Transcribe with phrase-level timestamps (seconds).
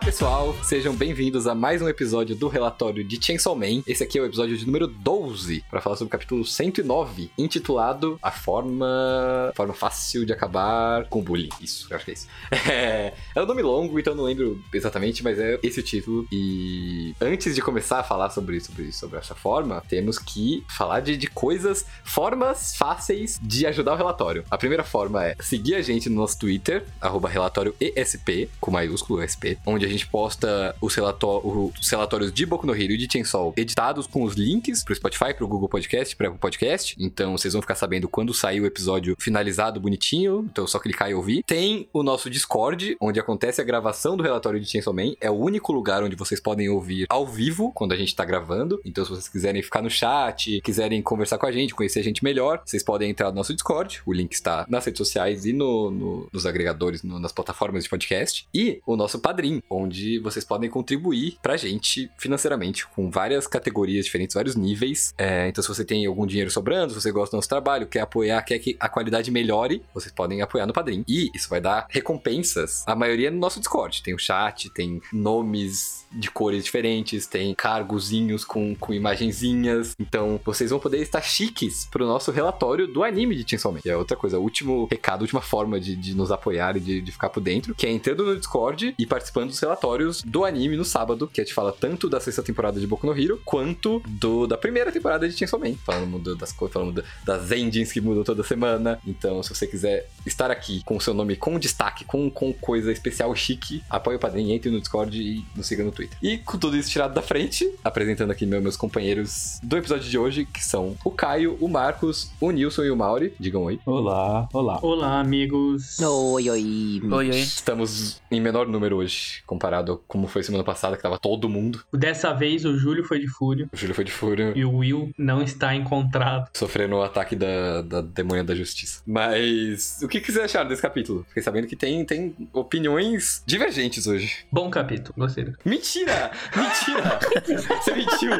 [0.00, 3.82] pessoal, sejam bem-vindos a mais um episódio do relatório de Chainsaw Man.
[3.86, 8.18] Esse aqui é o episódio de número 12, para falar sobre o capítulo 109, intitulado
[8.22, 11.50] A Forma forma Fácil de Acabar com Bullying.
[11.60, 12.26] Isso, eu acho que é isso.
[12.70, 16.26] É, é um nome longo, então não lembro exatamente, mas é esse o título.
[16.30, 21.16] E antes de começar a falar sobre, sobre, sobre essa forma, temos que falar de,
[21.16, 24.44] de coisas, formas fáceis de ajudar o relatório.
[24.50, 29.22] A primeira forma é seguir a gente no nosso Twitter, arroba relatório ESP, com maiúsculo
[29.22, 33.52] ESP, onde a gente posta os, os relatórios de Boku no Hero e de Chainsaw
[33.56, 36.96] editados com os links pro Spotify, pro Google Podcast, pro Apple Podcast.
[36.98, 40.46] Então vocês vão ficar sabendo quando sair o episódio finalizado, bonitinho.
[40.50, 41.42] Então é só clicar e ouvir.
[41.44, 45.14] Tem o nosso Discord, onde acontece a gravação do relatório de Chainsaw Man.
[45.20, 48.80] É o único lugar onde vocês podem ouvir ao vivo, quando a gente tá gravando.
[48.84, 52.22] Então se vocês quiserem ficar no chat, quiserem conversar com a gente, conhecer a gente
[52.22, 54.02] melhor, vocês podem entrar no nosso Discord.
[54.06, 57.90] O link está nas redes sociais e no, no, nos agregadores, no, nas plataformas de
[57.90, 58.46] podcast.
[58.54, 59.79] E o nosso Padrim, onde
[60.22, 65.14] vocês podem contribuir pra gente financeiramente, com várias categorias diferentes, vários níveis.
[65.16, 68.00] É, então, se você tem algum dinheiro sobrando, se você gosta do nosso trabalho, quer
[68.00, 71.04] apoiar, quer que a qualidade melhore, vocês podem apoiar no Padrim.
[71.06, 72.84] E isso vai dar recompensas.
[72.86, 74.02] A maioria no nosso Discord.
[74.02, 79.94] Tem o chat, tem nomes de cores diferentes, tem cargozinhos com, com imagenzinhas.
[79.98, 83.80] Então, vocês vão poder estar chiques pro nosso relatório do anime de Chainsaw Man.
[83.84, 87.12] E é outra coisa, último recado, última forma de, de nos apoiar e de, de
[87.12, 90.84] ficar por dentro, que é entrando no Discord e participando dos relatórios do anime no
[90.84, 94.46] sábado, que a gente fala tanto da sexta temporada de Boku no Hero, quanto do,
[94.46, 95.74] da primeira temporada de Chainsaw Man.
[95.84, 99.00] Falando das coisas, falando das engines que mudam toda semana.
[99.06, 102.92] Então, se você quiser estar aqui com o seu nome com destaque, com, com coisa
[102.92, 106.16] especial chique, apoie o padrinho, entre no Discord e nos siga no Twitter.
[106.22, 110.44] E com tudo isso tirado da frente, apresentando aqui meus companheiros do episódio de hoje,
[110.44, 113.32] que são o Caio, o Marcos, o Nilson e o Mauri.
[113.38, 113.80] Digam oi.
[113.86, 114.78] Olá, olá.
[114.82, 115.98] Olá, amigos.
[116.00, 117.02] Oi, oi.
[117.04, 117.38] Oi, oi.
[117.38, 121.82] Estamos em menor número hoje, comparado a como foi semana passada, que tava todo mundo.
[121.92, 123.68] Dessa vez o Júlio foi de fúria.
[123.72, 124.52] O Júlio foi de fúria.
[124.54, 126.48] E o Will não está encontrado.
[126.54, 129.02] Sofrendo o ataque da, da demônia da justiça.
[129.04, 131.24] Mas o que, que vocês acharam desse capítulo?
[131.28, 134.46] Fiquei sabendo que tem, tem opiniões divergentes hoje.
[134.52, 135.52] Bom capítulo, gostei.
[135.64, 136.30] Mentira!
[136.54, 137.18] Mentira!
[137.82, 138.30] Você mentiu!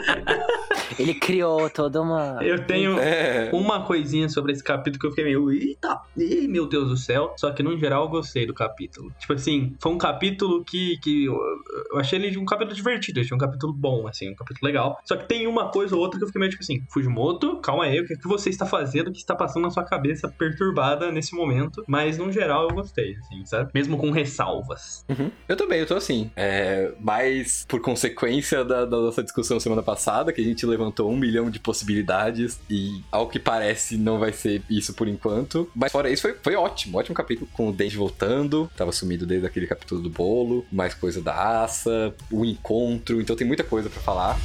[0.98, 2.38] Ele criou toda uma.
[2.42, 3.50] Eu tenho É.
[3.52, 5.50] uma coisinha sobre esse capítulo que eu fiquei meio.
[5.50, 6.00] Eita!
[6.16, 7.34] Ih, meu Deus do céu.
[7.36, 9.12] Só que no geral eu gostei do capítulo.
[9.18, 11.38] Tipo assim, foi um capítulo que, que eu,
[11.92, 13.20] eu achei ele um capítulo divertido.
[13.20, 14.98] Achei um capítulo bom, assim, um capítulo legal.
[15.04, 17.84] Só que tem uma coisa ou outra que eu fiquei meio tipo assim: Fujimoto, calma
[17.84, 19.08] aí, o que, é que você está fazendo?
[19.08, 21.84] O que está passando na sua cabeça perturbada nesse momento?
[21.86, 23.70] Mas no geral eu gostei, assim, sabe?
[23.74, 25.04] Mesmo com ressalvas.
[25.08, 25.30] Uhum.
[25.48, 26.30] Eu também, eu tô assim.
[26.36, 31.16] É, mas por consequência da, da nossa discussão semana passada, que a gente levantou um
[31.16, 35.70] milhão de possibilidades e ao que parece não vai ser isso por enquanto.
[35.74, 36.98] Mas fora isso, foi, foi ótimo.
[36.98, 38.70] Ótimo capítulo com o Denji voltando.
[38.76, 40.64] Tava sumido desde aquele capítulo do bolo.
[40.72, 43.20] Mais coisa da Asa, o encontro.
[43.20, 44.38] Então tem muita coisa pra falar.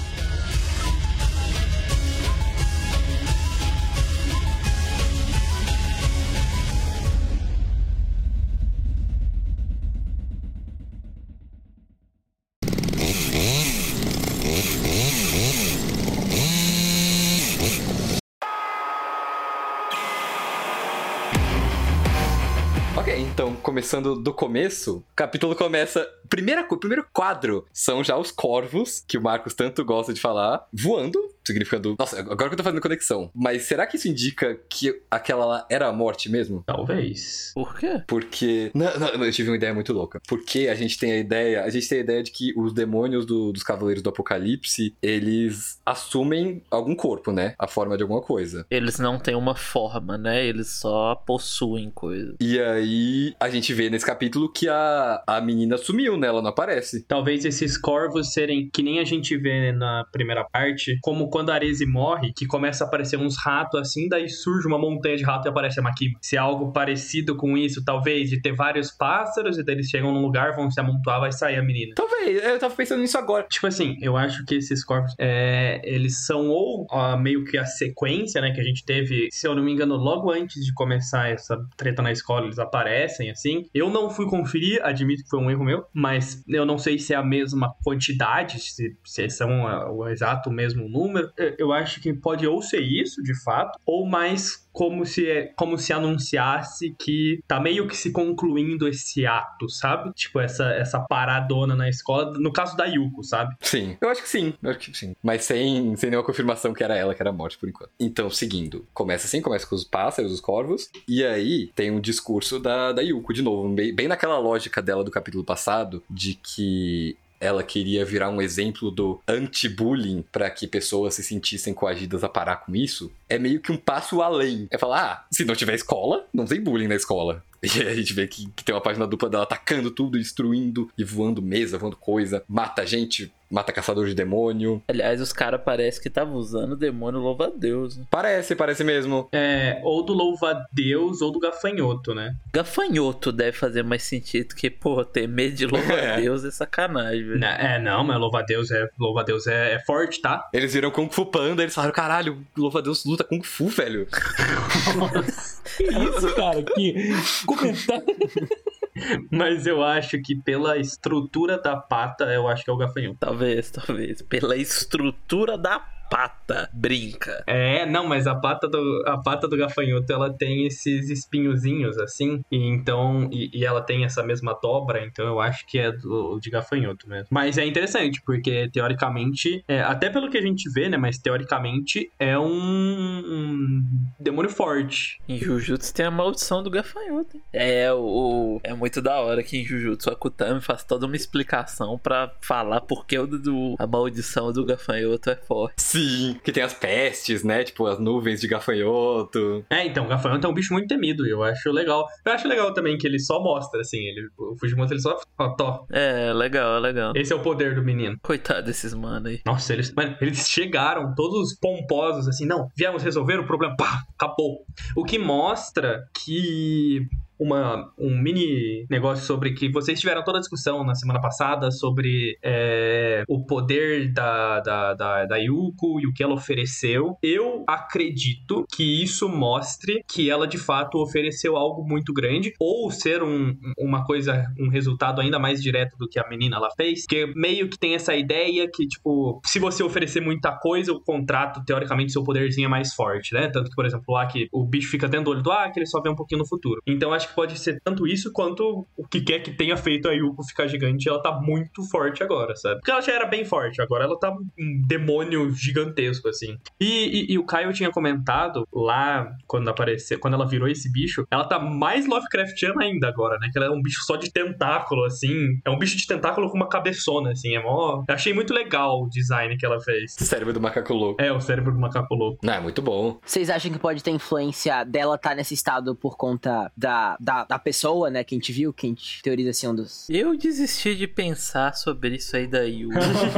[23.75, 26.07] Começando do começo, o capítulo começa.
[26.29, 31.19] Primeira, primeiro quadro são já os corvos, que o Marcos tanto gosta de falar, voando,
[31.45, 31.95] significando.
[31.97, 33.29] Nossa, agora que eu tô fazendo conexão.
[33.33, 36.63] Mas será que isso indica que aquela lá era a morte mesmo?
[36.65, 37.51] Talvez.
[37.53, 38.01] Por quê?
[38.07, 38.71] Porque.
[38.73, 40.19] Não, não, eu tive uma ideia muito louca.
[40.27, 41.63] Porque a gente tem a ideia.
[41.63, 45.79] A gente tem a ideia de que os demônios do- dos Cavaleiros do Apocalipse, eles
[45.85, 47.53] assumem algum corpo, né?
[47.59, 48.65] A forma de alguma coisa.
[48.69, 50.45] Eles não têm uma forma, né?
[50.45, 52.35] Eles só possuem coisas.
[52.39, 56.27] E aí a gente vê nesse capítulo que a, a menina sumiu, né?
[56.27, 57.03] Ela não aparece.
[57.07, 61.55] Talvez esses corvos serem que nem a gente vê na primeira parte, como quando a
[61.55, 65.45] Arese morre, que começa a aparecer uns ratos assim, daí surge uma montanha de rato
[65.45, 66.17] e aparece a Makima.
[66.21, 70.13] Se é algo parecido com isso, talvez, de ter vários pássaros e daí eles chegam
[70.13, 71.93] num lugar, vão se amontoar, vai sair a menina.
[71.93, 73.45] Talvez, eu tava pensando nisso agora.
[73.49, 77.65] Tipo assim, eu acho que esses corvos, é, eles são ou ó, meio que a
[77.65, 81.29] sequência, né, que a gente teve, se eu não me engano, logo antes de começar
[81.29, 83.65] essa treta na escola, eles aparecem, assim.
[83.73, 87.13] Eu não fui conferir, admito que foi um erro meu, mas eu não sei se
[87.13, 92.01] é a mesma quantidade, se, se são ah, o exato mesmo número, eh, eu acho
[92.01, 96.93] que pode ou ser isso, de fato, ou mais como se, é, como se anunciasse
[96.99, 100.11] que tá meio que se concluindo esse ato, sabe?
[100.13, 103.55] Tipo, essa, essa paradona na escola, no caso da Yuko, sabe?
[103.61, 105.15] Sim, eu acho que sim, eu acho que sim.
[105.23, 107.91] Mas sem, sem nenhuma confirmação que era ela que era morte por enquanto.
[107.97, 112.59] Então, seguindo, começa assim, começa com os pássaros, os corvos, e aí tem um discurso
[112.59, 117.15] da, da Yuko de novo, bem, bem naquela lógica dela do capítulo passado, de que
[117.45, 122.57] ela queria virar um exemplo do anti-bullying para que pessoas se sentissem coagidas a parar
[122.57, 124.67] com isso, é meio que um passo além.
[124.69, 127.43] É falar, ah, se não tiver escola, não tem bullying na escola.
[127.75, 130.89] E aí a gente vê que, que tem uma página dupla dela atacando tudo, destruindo
[130.97, 134.81] e voando mesa, voando coisa, mata gente, mata caçador de demônio.
[134.87, 137.97] Aliás, os caras parecem que estavam usando o demônio louva-a-Deus.
[137.97, 138.05] Né?
[138.09, 139.27] Parece, parece mesmo.
[139.31, 142.35] É, ou do louva-a-Deus ou do gafanhoto, né?
[142.53, 146.47] Gafanhoto deve fazer mais sentido que, pô, ter medo de louva-a-Deus é.
[146.47, 147.45] é sacanagem, velho.
[147.45, 150.49] É, não, mas louva-a-Deus é, louva Deus é, é forte, tá?
[150.51, 154.07] Eles viram Kung Fu Panda, eles falaram, caralho, louva-a-Deus luta Kung Fu, velho.
[155.77, 156.63] que isso, cara?
[156.63, 157.13] Que
[159.29, 163.17] Mas eu acho que pela estrutura da pata, eu acho que é o gafanhoto.
[163.19, 164.21] Talvez, talvez.
[164.21, 165.79] Pela estrutura da
[166.09, 167.43] pata brinca.
[167.47, 172.41] É, não, mas a pata do, a pata do gafanhoto ela tem esses espinhozinhos assim,
[172.51, 176.39] e então e, e ela tem essa mesma dobra, então eu acho que é do,
[176.39, 177.27] de gafanhoto mesmo.
[177.29, 182.09] Mas é interessante porque teoricamente, é, até pelo que a gente vê, né, mas teoricamente
[182.19, 183.83] é um, um
[184.19, 185.19] demônio forte.
[185.27, 187.41] Em Jujutsu tem a maldição do gafanhoto.
[187.51, 191.97] É o é muito da hora que em Jujutsu a Kutami faz toda uma explicação
[191.97, 195.81] para falar porque o do, a maldição do gafanhoto é forte.
[195.95, 197.63] Sim, que tem as pestes, né?
[197.63, 199.65] Tipo, as nuvens de gafanhoto.
[199.69, 202.05] É, então, o gafanhoto é um bicho muito temido, eu acho legal.
[202.25, 205.49] Eu acho legal também que ele só mostra, assim, ele, o Fujimoto ele só, ó,
[205.55, 205.85] tó.
[205.89, 207.13] É, legal, legal.
[207.15, 208.17] Esse é o poder do menino.
[208.21, 209.39] Coitado desses mano aí.
[209.45, 214.65] Nossa, eles, mano, eles chegaram todos pomposos, assim, não, viemos resolver o problema, pá, acabou.
[214.97, 217.07] O que mostra que
[217.39, 222.37] uma, um mini negócio sobre que vocês tiveram toda a discussão na semana passada sobre
[222.43, 227.17] é, o poder da, da, da, da Yuko e o que ela ofereceu.
[227.21, 233.23] Eu acredito que isso mostre que ela de fato ofereceu algo muito grande, ou ser
[233.23, 237.25] um, uma coisa, um resultado ainda mais direto do que a menina ela fez, que
[237.35, 242.11] meio que tem essa ideia que, tipo, se você oferecer muita coisa, o contrato, teoricamente,
[242.11, 243.49] seu poderzinho é mais forte, né?
[243.49, 245.79] Tanto que, por exemplo, lá que o bicho fica dentro do olho do ah, que
[245.79, 246.81] ele só vê um pouquinho no futuro.
[246.85, 250.07] Então, acho acho que pode ser tanto isso quanto o que quer que tenha feito
[250.07, 251.09] a Yuko ficar gigante.
[251.09, 252.75] Ela tá muito forte agora, sabe?
[252.75, 256.57] Porque ela já era bem forte, agora ela tá um demônio gigantesco, assim.
[256.79, 261.25] E, e, e o Caio tinha comentado lá, quando apareceu, quando ela virou esse bicho,
[261.31, 263.49] ela tá mais Lovecraftiana ainda agora, né?
[263.51, 265.59] Que ela é um bicho só de tentáculo, assim.
[265.65, 267.55] É um bicho de tentáculo com uma cabeçona, assim.
[267.55, 268.03] É mó.
[268.07, 270.13] Eu achei muito legal o design que ela fez.
[270.17, 271.21] Cérebro do macaco louco.
[271.21, 272.39] É, o cérebro do macaco louco.
[272.43, 273.19] Não, é muito bom.
[273.25, 277.45] Vocês acham que pode ter influência dela estar tá nesse estado por conta da, da,
[277.45, 278.23] da, pessoa, né?
[278.23, 280.09] Que a gente viu, que a gente teoriza assim um dos.
[280.09, 282.89] Eu desisti de pensar sobre isso aí da Yu.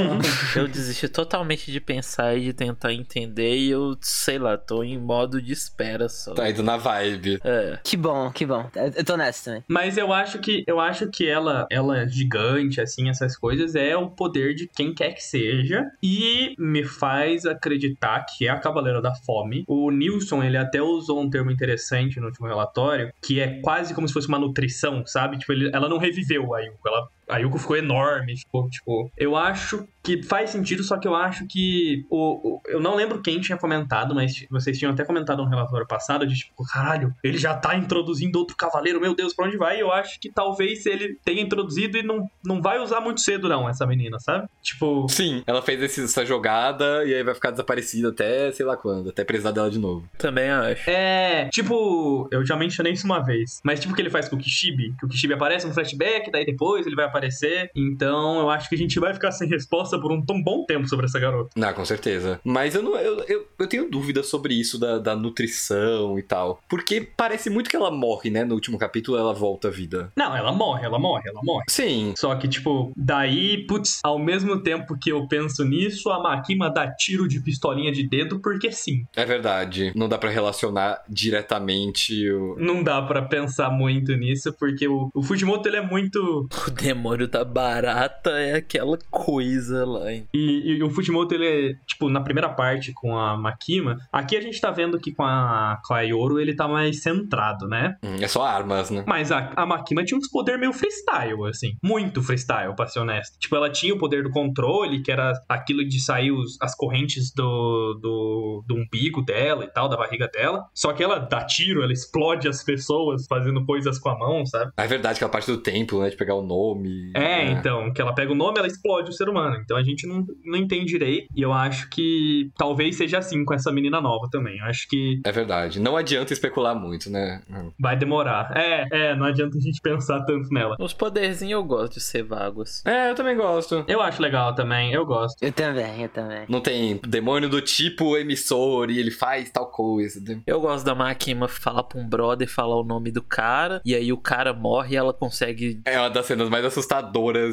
[0.56, 3.58] eu desisti totalmente de pensar e de tentar entender.
[3.58, 6.34] E eu, sei lá, tô em modo de espera só.
[6.34, 7.40] Tá indo na vibe.
[7.44, 7.80] É.
[7.84, 8.70] Que bom, que bom.
[8.96, 9.64] Eu tô nessa também.
[9.68, 13.96] Mas eu acho que eu acho que ela, ela é gigante, assim, essas coisas, é
[13.96, 15.86] o poder de quem quer que seja.
[16.02, 19.64] E me faz acreditar que é a Cavaleira da Fome.
[19.68, 24.08] O Nilson, ele até usou um termo interessante no último relatório, que é quase como
[24.08, 25.38] se fosse uma nutrição, sabe?
[25.38, 29.12] Tipo, ele, ela não reviveu a Yuko, ela a Yuko ficou enorme, ficou, tipo.
[29.18, 32.06] Eu acho que faz sentido, só que eu acho que.
[32.10, 35.86] O, o, eu não lembro quem tinha comentado, mas vocês tinham até comentado no relatório
[35.86, 39.82] passado de tipo, caralho, ele já tá introduzindo outro cavaleiro, meu Deus, pra onde vai?
[39.82, 43.68] Eu acho que talvez ele tenha introduzido e não, não vai usar muito cedo, não,
[43.68, 44.48] essa menina, sabe?
[44.62, 45.08] Tipo.
[45.10, 49.26] Sim, ela fez essa jogada e aí vai ficar desaparecida até sei lá quando, até
[49.26, 50.08] precisar dela de novo.
[50.18, 50.90] Também acho.
[50.90, 54.38] É, tipo, eu já mencionei isso uma vez, mas tipo o que ele faz com
[54.38, 57.72] o Kishibe, que o Kishibe aparece no flashback, daí depois ele vai aparecer aparecer.
[57.76, 60.88] Então eu acho que a gente vai ficar sem resposta por um tão bom tempo
[60.88, 61.50] sobre essa garota.
[61.56, 62.40] Não, com certeza.
[62.44, 66.62] Mas eu, não, eu, eu, eu tenho dúvidas sobre isso da, da nutrição e tal.
[66.70, 68.44] Porque parece muito que ela morre, né?
[68.44, 70.12] No último capítulo ela volta à vida.
[70.16, 71.66] Não, ela morre, ela morre, ela morre.
[71.70, 72.14] Sim.
[72.18, 76.90] Só que, tipo, daí, putz, ao mesmo tempo que eu penso nisso, a Makima dá
[76.90, 79.06] tiro de pistolinha de dedo porque sim.
[79.16, 79.92] É verdade.
[79.96, 82.56] Não dá para relacionar diretamente o...
[82.58, 86.48] Não dá para pensar muito nisso, porque o, o Fujimoto, ele é muito...
[86.68, 90.12] O demônio demônio da barata é aquela coisa lá.
[90.12, 90.28] hein?
[90.34, 94.42] E, e o Fujimoto, ele é, tipo, na primeira parte com a Makima, aqui a
[94.42, 97.96] gente tá vendo que com a, com a Yoro ele tá mais centrado, né?
[98.04, 99.04] Hum, É só armas, né?
[99.08, 101.76] Mas a, a Makima tinha uns poder meio freestyle, assim.
[101.84, 103.38] Muito freestyle, pra ser honesto.
[103.40, 107.32] Tipo, ela tinha o poder do controle, que era aquilo de sair os- as correntes
[107.34, 110.66] do, do, do umbigo dela e tal, da barriga dela.
[110.74, 114.72] Só que ela dá tiro, ela explode as pessoas fazendo coisas com a mão, sabe?
[114.78, 116.10] É verdade, aquela parte do templo, né?
[116.10, 116.97] De pegar o nome.
[117.16, 119.58] É, então, que ela pega o nome, ela explode o ser humano.
[119.64, 121.28] Então a gente não, não entende direito.
[121.36, 124.58] E eu acho que talvez seja assim com essa menina nova também.
[124.60, 125.80] Eu acho que É verdade.
[125.80, 127.42] Não adianta especular muito, né?
[127.80, 128.52] Vai demorar.
[128.56, 130.76] É, é, não adianta a gente pensar tanto nela.
[130.80, 132.82] Os poderzinhos eu gosto de ser vago, assim.
[132.86, 133.84] É, eu também gosto.
[133.88, 135.42] Eu acho legal também, eu gosto.
[135.42, 136.46] Eu também, eu também.
[136.50, 140.20] Não tem demônio do tipo emissor e ele faz tal coisa.
[140.22, 140.42] né?
[140.46, 144.12] Eu gosto da Makima falar pra um brother falar o nome do cara, e aí
[144.12, 146.87] o cara morre e ela consegue É uma das cenas mais assustadoras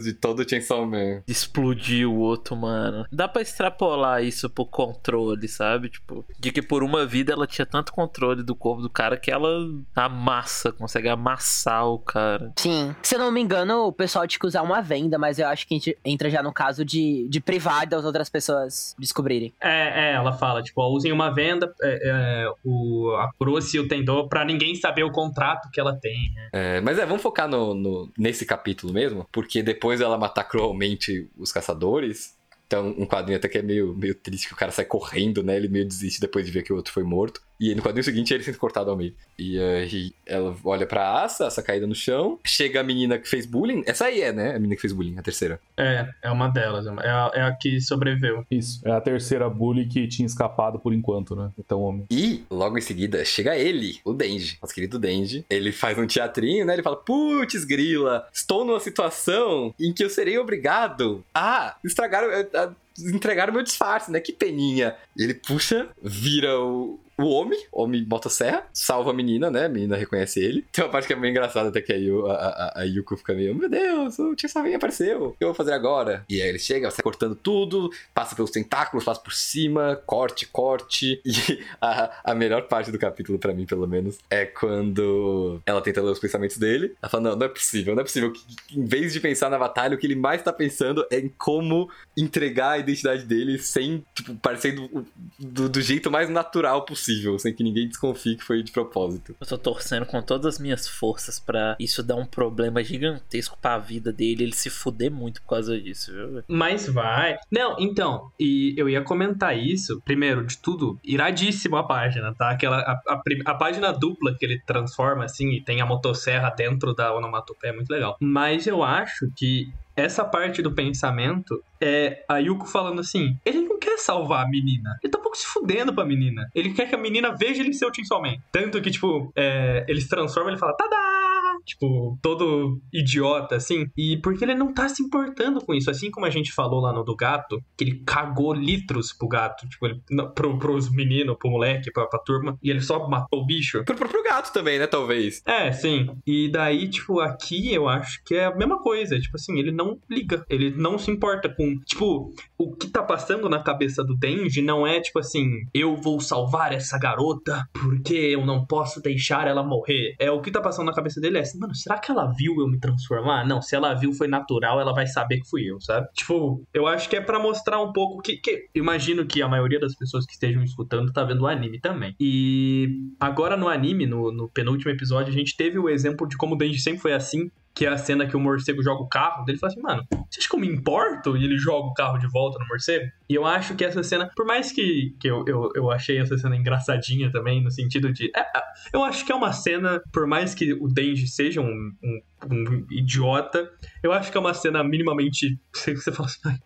[0.03, 1.23] de todo o Chainsaw Man.
[1.27, 3.07] explodir o outro, mano.
[3.13, 5.89] Dá pra extrapolar isso pro controle, sabe?
[5.89, 9.31] Tipo, de que por uma vida ela tinha tanto controle do corpo do cara que
[9.31, 9.49] ela
[9.95, 12.53] amassa, consegue amassar o cara.
[12.57, 12.95] Sim.
[13.03, 15.67] Se eu não me engano, o pessoal tinha que usar uma venda, mas eu acho
[15.67, 19.53] que a gente entra já no caso de, de privar das outras pessoas descobrirem.
[19.61, 23.81] É, é, ela fala, tipo, ó, usem uma venda, é, é, o, a Cruce e
[23.81, 26.33] o Tendô, pra ninguém saber o contrato que ela tem.
[26.35, 26.49] né?
[26.53, 31.29] É, mas é, vamos focar no, no- nesse capítulo mesmo, porque depois ela matar cruelmente
[31.37, 32.37] os caçadores.
[32.67, 35.57] Então, um quadrinho até que é meio, meio triste, que o cara sai correndo, né?
[35.57, 37.43] Ele meio desiste depois de ver que o outro foi morto.
[37.65, 39.15] E no quadrinho seguinte ele sendo cortado ao meio.
[39.39, 42.39] E aí ela olha pra Asa, Asa caída no chão.
[42.45, 43.83] Chega a menina que fez bullying.
[43.87, 44.51] Essa aí é, né?
[44.51, 45.59] A menina que fez bullying, a terceira.
[45.77, 48.45] É, é uma delas, é, é a, é a que sobreviveu.
[48.51, 48.81] Isso.
[48.85, 51.51] É a terceira bully que tinha escapado por enquanto, né?
[51.59, 52.07] Então, homem.
[52.11, 55.47] E logo em seguida chega ele, o Denji, nosso querido Denji.
[55.49, 56.75] Ele faz um teatrinho, né?
[56.75, 62.65] Ele fala: Putz, grila, estou numa situação em que eu serei obrigado a estragar, a,
[62.65, 64.21] a entregar o meu disfarce, né?
[64.21, 64.95] Que peninha.
[65.17, 67.01] E ele puxa, vira o.
[67.17, 69.67] O homem, homem motosserra, salva a menina, né?
[69.67, 70.65] A menina reconhece ele.
[70.73, 73.35] Tem uma parte que é meio engraçada, até que aí a, a, a Yuko fica
[73.35, 76.25] meio, meu Deus, o Tio Savin apareceu, o que eu vou fazer agora?
[76.29, 81.21] E aí ele chega, sai cortando tudo, passa pelos tentáculos, passa por cima, corte, corte.
[81.35, 86.01] E a, a melhor parte do capítulo, pra mim, pelo menos, é quando ela tenta
[86.01, 86.95] ler os pensamentos dele.
[87.03, 88.33] Ela fala: Não, não é possível, não é possível.
[88.73, 91.91] Em vez de pensar na batalha, o que ele mais tá pensando é em como
[92.17, 95.07] entregar a identidade dele sem, tipo, parecendo
[95.39, 97.04] do, do jeito mais natural possível,
[97.39, 99.35] sem que ninguém desconfie que foi de propósito.
[99.41, 103.79] Eu tô torcendo com todas as minhas forças pra isso dar um problema gigantesco pra
[103.79, 106.43] vida dele, ele se fuder muito por causa disso, viu?
[106.49, 107.37] Mas vai.
[107.51, 110.01] Não, então, e eu ia comentar isso.
[110.05, 112.51] Primeiro de tudo, iradíssima a página, tá?
[112.51, 116.95] Aquela, a, a, a página dupla que ele transforma assim e tem a motosserra dentro
[116.95, 118.17] da onomatopeia é muito legal.
[118.21, 123.79] Mas eu acho que essa parte do pensamento é a Yuko falando assim: ele não
[123.79, 124.99] quer salvar a menina.
[125.03, 126.49] Ele tá um pouco se fudendo pra menina.
[126.55, 128.41] Ele quer que a menina veja ele ser o.
[128.51, 131.34] Tanto que, tipo, é, ele se transforma e ele fala: Tadá!
[131.65, 133.87] Tipo, todo idiota, assim.
[133.97, 135.91] E porque ele não tá se importando com isso.
[135.91, 139.69] Assim como a gente falou lá no do gato, que ele cagou litros pro gato.
[139.69, 142.59] Tipo, ele, não, pro, pros meninos, pro moleque, pra, pra turma.
[142.63, 143.85] E ele só matou o bicho.
[143.85, 144.87] Pro próprio gato também, né?
[144.87, 145.43] Talvez.
[145.47, 146.09] É, sim.
[146.27, 149.19] E daí, tipo, aqui eu acho que é a mesma coisa.
[149.19, 150.45] Tipo assim, ele não liga.
[150.49, 151.79] Ele não se importa com.
[151.85, 156.21] Tipo, o que tá passando na cabeça do Denji não é tipo assim, eu vou
[156.21, 160.15] salvar essa garota porque eu não posso deixar ela morrer.
[160.19, 162.55] É o que tá passando na cabeça dele é assim, mano, será que ela viu
[162.59, 163.47] eu me transformar?
[163.47, 166.07] Não, se ela viu foi natural, ela vai saber que fui eu, sabe?
[166.13, 169.79] Tipo, eu acho que é pra mostrar um pouco que, que imagino que a maioria
[169.79, 172.15] das pessoas que estejam escutando tá vendo o anime também.
[172.19, 176.55] E agora no anime, no, no penúltimo episódio, a gente teve o exemplo de como
[176.55, 179.45] o Denji sempre foi assim, que é a cena que o morcego joga o carro
[179.45, 181.37] dele e fala assim, mano, você acha que eu me importo?
[181.37, 183.11] E ele joga o carro de volta no morcego?
[183.29, 186.39] E eu acho que essa cena, por mais que, que eu, eu, eu achei essa
[186.39, 188.31] cena engraçadinha também, no sentido de.
[188.35, 188.63] é, é,
[188.93, 192.87] eu acho que é uma cena, por mais que o Denji seja um, um, um
[192.91, 193.69] idiota,
[194.03, 195.59] eu acho que é uma cena minimamente.
[195.75, 196.59] Você, você fala assim.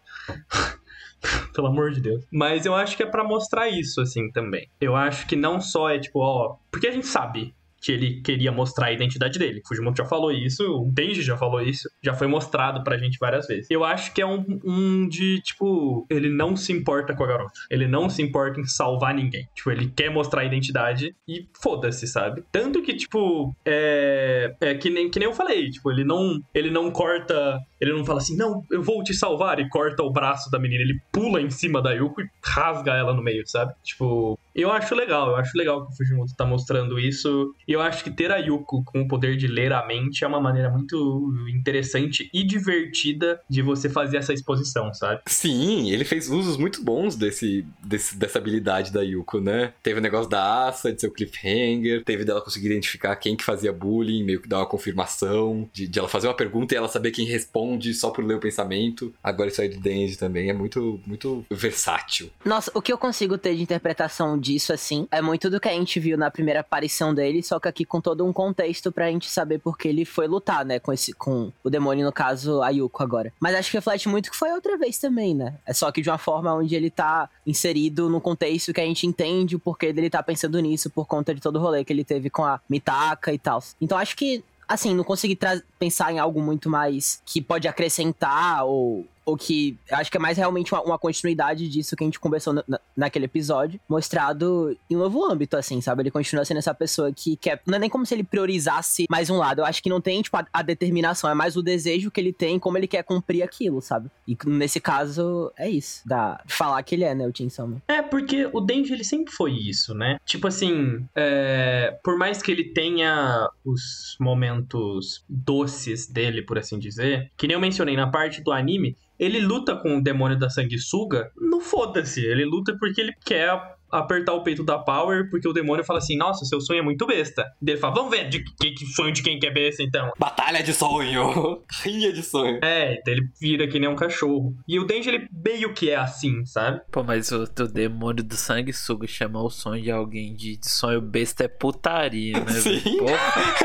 [1.53, 2.25] Pelo amor de Deus.
[2.31, 4.69] Mas eu acho que é pra mostrar isso, assim, também.
[4.81, 6.57] Eu acho que não só é tipo, ó.
[6.71, 9.63] Porque a gente sabe que ele queria mostrar a identidade dele.
[9.67, 13.47] Fujimoto já falou isso, o Denji já falou isso, já foi mostrado pra gente várias
[13.47, 13.71] vezes.
[13.71, 17.53] Eu acho que é um, um de, tipo, ele não se importa com a garota.
[17.71, 19.47] Ele não se importa em salvar ninguém.
[19.55, 22.43] Tipo, ele quer mostrar a identidade e foda-se, sabe?
[22.51, 26.71] Tanto que, tipo, é, é que, nem, que nem eu falei, tipo, ele não, ele
[26.71, 30.51] não corta, ele não fala assim, não, eu vou te salvar e corta o braço
[30.51, 30.83] da menina.
[30.83, 33.73] Ele pula em cima da Yuko e rasga ela no meio, sabe?
[33.83, 37.83] Tipo, eu acho legal, eu acho legal que o Fujimoto tá mostrando isso E eu
[37.83, 40.71] acho que ter a Yuko com o poder de ler a mente é uma maneira
[40.71, 45.21] muito interessante e divertida de você fazer essa exposição, sabe?
[45.27, 49.73] Sim, ele fez usos muito bons desse, desse- dessa habilidade da Yuko, né?
[49.83, 53.45] Teve o negócio da Asa, de ser o cliffhanger, teve dela conseguir identificar quem que
[53.45, 56.89] fazia bullying, meio que dar uma confirmação, de, de ela fazer uma pergunta e ela
[56.89, 59.13] saber quem responde só por ler o pensamento.
[59.23, 62.31] Agora isso aí de Denji também é muito, muito versátil.
[62.45, 65.73] Nossa, o que eu consigo ter de interpretação disso, assim, é muito do que a
[65.73, 69.59] gente viu na primeira aparição dele, só aqui com todo um contexto pra gente saber
[69.59, 73.03] por que ele foi lutar, né, com esse, com o demônio, no caso, a Yuko
[73.03, 73.33] agora.
[73.41, 75.55] Mas acho que reflete muito que foi outra vez também, né?
[75.67, 79.07] É só que de uma forma onde ele tá inserido no contexto que a gente
[79.07, 82.05] entende o porquê dele tá pensando nisso por conta de todo o rolê que ele
[82.05, 83.63] teve com a Mitaka e tal.
[83.81, 85.39] Então acho que assim, não consegui
[85.79, 90.39] pensar em algo muito mais que pode acrescentar ou, ou que acho que é mais
[90.39, 94.97] realmente uma, uma continuidade disso que a gente conversou na- na- naquele episódio, mostrado em
[94.97, 96.03] um novo âmbito, assim, sabe?
[96.03, 97.61] Ele continua sendo essa pessoa que quer.
[97.67, 99.61] Não é nem como se ele priorizasse mais um lado.
[99.61, 102.33] Eu acho que não tem, tipo, a, a determinação, é mais o desejo que ele
[102.33, 104.09] tem, como ele quer cumprir aquilo, sabe?
[104.27, 106.01] E nesse caso, é isso.
[106.07, 107.83] Da, falar que ele é, né, o Chainsaw Man.
[107.87, 110.17] É, porque o Denji ele sempre foi isso, né?
[110.25, 117.31] Tipo assim, é, por mais que ele tenha os momentos doces dele, por assim dizer,
[117.37, 121.33] que nem eu mencionei na parte do anime, ele luta com o demônio da sanguessuga,
[121.37, 125.85] não foda-se, ele luta porque ele quer apertar o peito da Power, porque o demônio
[125.85, 127.45] fala assim, nossa, seu sonho é muito besta.
[127.61, 130.11] Daí ele fala, vamos ver de que, que sonho de quem que é besta, então.
[130.19, 131.63] Batalha de sonho!
[131.83, 132.59] Rinha de sonho.
[132.63, 134.55] É, então ele vira que nem um cachorro.
[134.67, 136.81] E o Denji, ele meio que é assim, sabe?
[136.91, 141.01] Pô, mas o, o demônio do sanguessuga chamar o sonho de alguém de, de sonho
[141.01, 142.53] besta é putaria, né?
[142.69, 142.99] Sim.